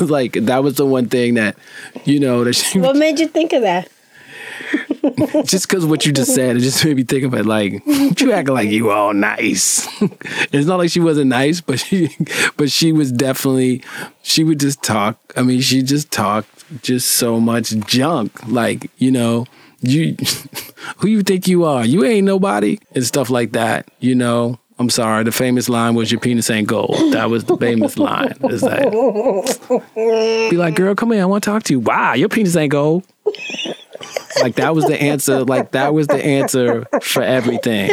like 0.00 0.34
that 0.34 0.62
was 0.62 0.74
the 0.74 0.84
one 0.84 1.08
thing 1.08 1.34
that, 1.34 1.56
you 2.04 2.20
know, 2.20 2.44
that 2.44 2.54
she. 2.54 2.78
What 2.78 2.96
made 2.96 3.18
you 3.18 3.28
think 3.28 3.54
of 3.54 3.62
that? 3.62 3.88
just 5.44 5.68
because 5.68 5.86
what 5.86 6.04
you 6.04 6.12
just 6.12 6.34
said, 6.34 6.56
it 6.56 6.60
just 6.60 6.84
made 6.84 6.96
me 6.96 7.04
think 7.04 7.24
of 7.24 7.32
it. 7.32 7.46
Like 7.46 7.72
you 8.20 8.32
acting 8.32 8.54
like 8.54 8.68
you 8.68 8.90
all 8.90 9.14
nice. 9.14 9.86
it's 10.52 10.66
not 10.66 10.76
like 10.76 10.90
she 10.90 11.00
wasn't 11.00 11.28
nice, 11.28 11.62
but 11.62 11.80
she, 11.80 12.14
but 12.56 12.70
she 12.70 12.92
was 12.92 13.12
definitely. 13.12 13.82
She 14.22 14.44
would 14.44 14.60
just 14.60 14.82
talk. 14.82 15.18
I 15.36 15.42
mean, 15.42 15.60
she 15.60 15.82
just 15.82 16.10
talked 16.10 16.55
just 16.82 17.12
so 17.12 17.40
much 17.40 17.70
junk. 17.86 18.46
Like 18.46 18.90
you 18.98 19.10
know, 19.10 19.46
you 19.80 20.16
who 20.98 21.08
you 21.08 21.22
think 21.22 21.46
you 21.46 21.64
are? 21.64 21.84
You 21.84 22.04
ain't 22.04 22.26
nobody 22.26 22.78
and 22.94 23.04
stuff 23.04 23.30
like 23.30 23.52
that. 23.52 23.88
You 24.00 24.14
know. 24.14 24.58
I'm 24.78 24.90
sorry. 24.90 25.24
The 25.24 25.32
famous 25.32 25.70
line 25.70 25.94
was 25.94 26.12
"Your 26.12 26.20
penis 26.20 26.50
ain't 26.50 26.68
gold." 26.68 27.14
That 27.14 27.30
was 27.30 27.44
the 27.44 27.56
famous 27.56 27.96
line. 27.96 28.34
Is 28.50 28.60
that 28.60 28.90
be 30.50 30.56
like, 30.58 30.74
girl, 30.74 30.94
come 30.94 31.12
here. 31.12 31.22
I 31.22 31.24
want 31.24 31.44
to 31.44 31.50
talk 31.50 31.62
to 31.62 31.72
you. 31.72 31.80
Wow, 31.80 32.12
your 32.12 32.28
penis 32.28 32.54
ain't 32.56 32.72
gold. 32.72 33.02
Like 34.42 34.56
that 34.56 34.74
was 34.74 34.84
the 34.84 35.00
answer. 35.00 35.44
Like 35.44 35.70
that 35.70 35.94
was 35.94 36.08
the 36.08 36.22
answer 36.22 36.84
for 37.00 37.22
everything. 37.22 37.88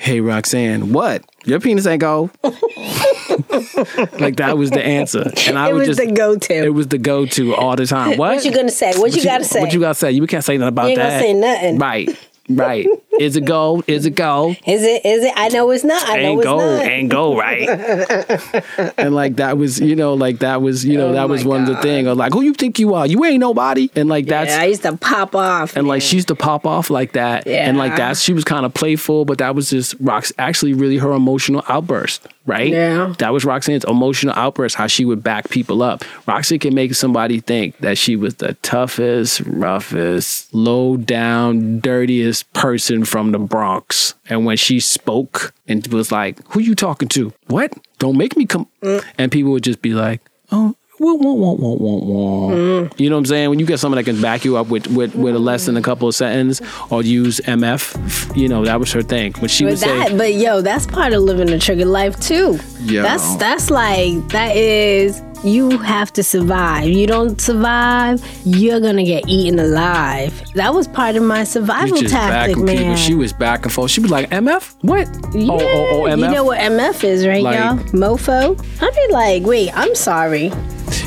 Hey 0.00 0.20
Roxanne, 0.20 0.92
what? 0.92 1.24
Your 1.44 1.58
penis 1.58 1.84
ain't 1.84 2.00
go. 2.00 2.30
like 2.44 4.36
that 4.36 4.54
was 4.56 4.70
the 4.70 4.80
answer, 4.80 5.32
and 5.48 5.58
I 5.58 5.70
it 5.70 5.74
was 5.74 5.88
just 5.88 5.98
the 5.98 6.12
go-to. 6.12 6.54
It 6.54 6.72
was 6.72 6.86
the 6.86 6.98
go-to 6.98 7.56
all 7.56 7.74
the 7.74 7.84
time. 7.84 8.16
What? 8.16 8.36
What 8.36 8.44
you 8.44 8.52
gonna 8.52 8.70
say? 8.70 8.90
What, 8.92 9.00
what 9.00 9.16
you, 9.16 9.24
gotta 9.24 9.42
say? 9.42 9.60
What 9.60 9.72
you 9.72 9.80
gotta 9.80 9.96
say? 9.96 10.12
You 10.12 10.24
can't 10.28 10.44
say 10.44 10.56
nothing 10.56 10.68
about 10.68 10.84
you 10.84 10.90
ain't 10.90 10.98
that. 10.98 11.20
Gonna 11.20 11.22
say 11.22 11.32
nothing. 11.34 11.78
Right. 11.78 12.27
Right. 12.48 12.86
Is 13.20 13.36
it 13.36 13.44
gold? 13.44 13.84
Is 13.88 14.06
it 14.06 14.14
gold? 14.14 14.56
Is 14.66 14.82
it? 14.82 15.04
Is 15.04 15.24
it? 15.24 15.32
I 15.36 15.48
know 15.48 15.70
it's 15.70 15.84
not. 15.84 16.08
I 16.08 16.16
know 16.22 16.28
ain't 16.30 16.38
it's 16.40 16.46
gold. 16.46 16.60
not. 16.62 16.86
Ain't 16.86 17.10
gold, 17.10 17.38
right? 17.38 17.68
and 18.98 19.14
like 19.14 19.36
that 19.36 19.58
was, 19.58 19.80
you 19.80 19.96
know, 19.96 20.14
like 20.14 20.38
that 20.38 20.62
was, 20.62 20.84
you 20.84 20.96
know, 20.96 21.08
Oh 21.08 21.12
that 21.12 21.28
was 21.28 21.44
one 21.44 21.62
of 21.62 21.66
the 21.66 21.74
God. 21.74 21.82
things. 21.82 22.06
Or 22.08 22.14
like, 22.14 22.32
who 22.32 22.42
you 22.42 22.54
think 22.54 22.78
you 22.78 22.94
are? 22.94 23.06
You 23.06 23.24
ain't 23.24 23.40
nobody. 23.40 23.90
And 23.96 24.08
like 24.08 24.26
that's 24.26 24.50
yeah, 24.50 24.60
I 24.62 24.64
used 24.66 24.82
to 24.82 24.96
pop 24.96 25.34
off. 25.34 25.76
and 25.76 25.88
like 25.88 26.02
she 26.02 26.16
used 26.16 26.28
to 26.28 26.34
pop 26.36 26.64
off 26.66 26.90
like 26.90 27.12
that 27.12 27.46
Yeah. 27.46 27.68
and 27.68 27.76
like 27.76 27.96
that 27.96 28.16
she 28.16 28.32
was 28.32 28.44
kind 28.44 28.64
of 28.64 28.72
playful 28.74 29.24
but 29.24 29.38
that 29.38 29.54
was 29.54 29.70
just 29.70 30.00
rox 30.02 30.32
actually 30.38 30.72
really 30.74 30.98
her 30.98 31.12
emotional 31.12 31.62
outburst 31.68 32.26
right 32.46 32.70
Yeah. 32.72 33.12
that 33.18 33.32
was 33.32 33.44
roxanne's 33.44 33.84
emotional 33.84 34.34
outburst 34.36 34.76
how 34.76 34.86
she 34.86 35.04
would 35.04 35.22
back 35.22 35.48
people 35.50 35.82
up 35.82 36.04
roxanne 36.26 36.58
can 36.58 36.74
make 36.74 36.94
somebody 36.94 37.40
think 37.40 37.76
that 37.78 37.98
she 37.98 38.16
was 38.16 38.36
the 38.36 38.54
toughest 38.62 39.40
roughest 39.46 40.52
low 40.54 40.96
down 40.96 41.80
dirtiest 41.80 42.37
person 42.42 43.04
from 43.04 43.32
the 43.32 43.38
bronx 43.38 44.14
and 44.28 44.44
when 44.44 44.56
she 44.56 44.80
spoke 44.80 45.52
and 45.66 45.86
was 45.88 46.12
like 46.12 46.46
who 46.48 46.60
you 46.60 46.74
talking 46.74 47.08
to 47.08 47.32
what 47.46 47.72
don't 47.98 48.16
make 48.16 48.36
me 48.36 48.46
come 48.46 48.68
mm. 48.82 49.04
and 49.16 49.32
people 49.32 49.52
would 49.52 49.64
just 49.64 49.82
be 49.82 49.94
like 49.94 50.20
oh 50.52 50.74
wah, 50.98 51.14
wah, 51.14 51.32
wah, 51.32 51.52
wah, 51.52 51.74
wah, 51.74 51.96
wah. 51.96 52.54
Mm. 52.54 53.00
You 53.00 53.10
know 53.10 53.16
what 53.16 53.20
I'm 53.20 53.26
saying? 53.26 53.50
When 53.50 53.58
you 53.58 53.66
get 53.66 53.78
someone 53.78 53.96
that 53.96 54.04
can 54.04 54.20
back 54.20 54.44
you 54.44 54.56
up 54.56 54.68
with, 54.68 54.86
with, 54.88 55.14
with 55.14 55.34
a 55.34 55.38
less 55.38 55.66
than 55.66 55.76
a 55.76 55.82
couple 55.82 56.08
of 56.08 56.14
sentences 56.14 56.66
or 56.90 57.02
use 57.02 57.40
MF, 57.40 58.36
you 58.36 58.48
know, 58.48 58.64
that 58.64 58.80
was 58.80 58.92
her 58.92 59.02
thing. 59.02 59.32
When 59.34 59.48
she 59.48 59.64
But 59.64 59.70
would 59.70 59.78
that, 59.78 60.08
say, 60.08 60.16
but 60.16 60.34
yo, 60.34 60.60
that's 60.60 60.86
part 60.86 61.12
of 61.12 61.22
living 61.22 61.48
a 61.50 61.58
triggered 61.58 61.86
life 61.86 62.18
too. 62.20 62.58
Yeah. 62.80 63.02
That's 63.02 63.36
that's 63.36 63.70
like 63.70 64.28
that 64.28 64.56
is 64.56 65.22
you 65.44 65.78
have 65.78 66.12
to 66.14 66.22
survive. 66.22 66.88
You 66.88 67.06
don't 67.06 67.40
survive, 67.40 68.22
you're 68.44 68.80
gonna 68.80 69.04
get 69.04 69.24
eaten 69.28 69.58
alive. 69.58 70.42
That 70.54 70.74
was 70.74 70.88
part 70.88 71.16
of 71.16 71.22
my 71.22 71.44
survival 71.44 71.98
tactic, 72.02 72.56
man. 72.58 72.76
people. 72.76 72.96
She 72.96 73.14
was 73.14 73.32
back 73.32 73.64
and 73.64 73.72
forth. 73.72 73.90
She 73.90 74.00
was 74.00 74.10
like, 74.10 74.30
MF? 74.30 74.74
What? 74.82 75.06
yeah, 75.34 75.52
Oh, 75.52 75.58
oh, 75.60 75.88
oh, 75.90 76.02
MF? 76.08 76.18
You 76.28 76.34
know 76.34 76.44
what 76.44 76.58
MF 76.60 77.04
is, 77.04 77.26
right, 77.26 77.42
Like- 77.42 77.58
y'all? 77.58 77.76
Mofo. 77.92 78.58
I'd 78.82 78.94
be 78.94 79.12
like, 79.12 79.42
wait, 79.44 79.70
I'm 79.76 79.94
sorry. 79.94 80.52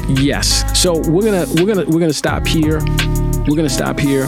Yes. 0.10 0.80
So 0.80 0.94
we're 1.10 1.24
gonna 1.24 1.46
we're 1.56 1.66
gonna 1.74 1.86
we're 1.90 2.00
gonna 2.00 2.14
stop 2.14 2.46
here. 2.48 2.80
We're 3.48 3.56
gonna 3.56 3.70
stop 3.70 4.00
here, 4.00 4.26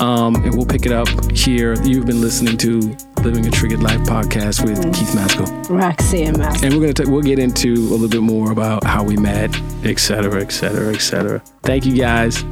um, 0.00 0.34
and 0.36 0.54
we'll 0.56 0.66
pick 0.66 0.86
it 0.86 0.92
up 0.92 1.08
here. 1.32 1.74
You've 1.82 2.06
been 2.06 2.20
listening 2.20 2.56
to 2.58 2.96
Living 3.26 3.46
a 3.48 3.50
Triggered 3.50 3.82
Life 3.82 3.98
podcast 4.02 4.64
with 4.64 4.80
Keith 4.94 5.12
Maskell. 5.12 5.46
Roxanne 5.68 6.38
Maskell. 6.38 6.64
and 6.64 6.74
we're 6.74 6.80
gonna 6.80 6.94
t- 6.94 7.06
we'll 7.10 7.22
get 7.22 7.40
into 7.40 7.72
a 7.72 7.90
little 7.90 8.06
bit 8.08 8.22
more 8.22 8.52
about 8.52 8.84
how 8.84 9.02
we 9.02 9.16
met, 9.16 9.50
et 9.84 9.98
cetera, 9.98 10.40
et 10.40 10.52
cetera, 10.52 10.94
et 10.94 11.00
cetera. 11.00 11.42
Thank 11.64 11.84
you 11.86 11.96
guys. 11.96 12.44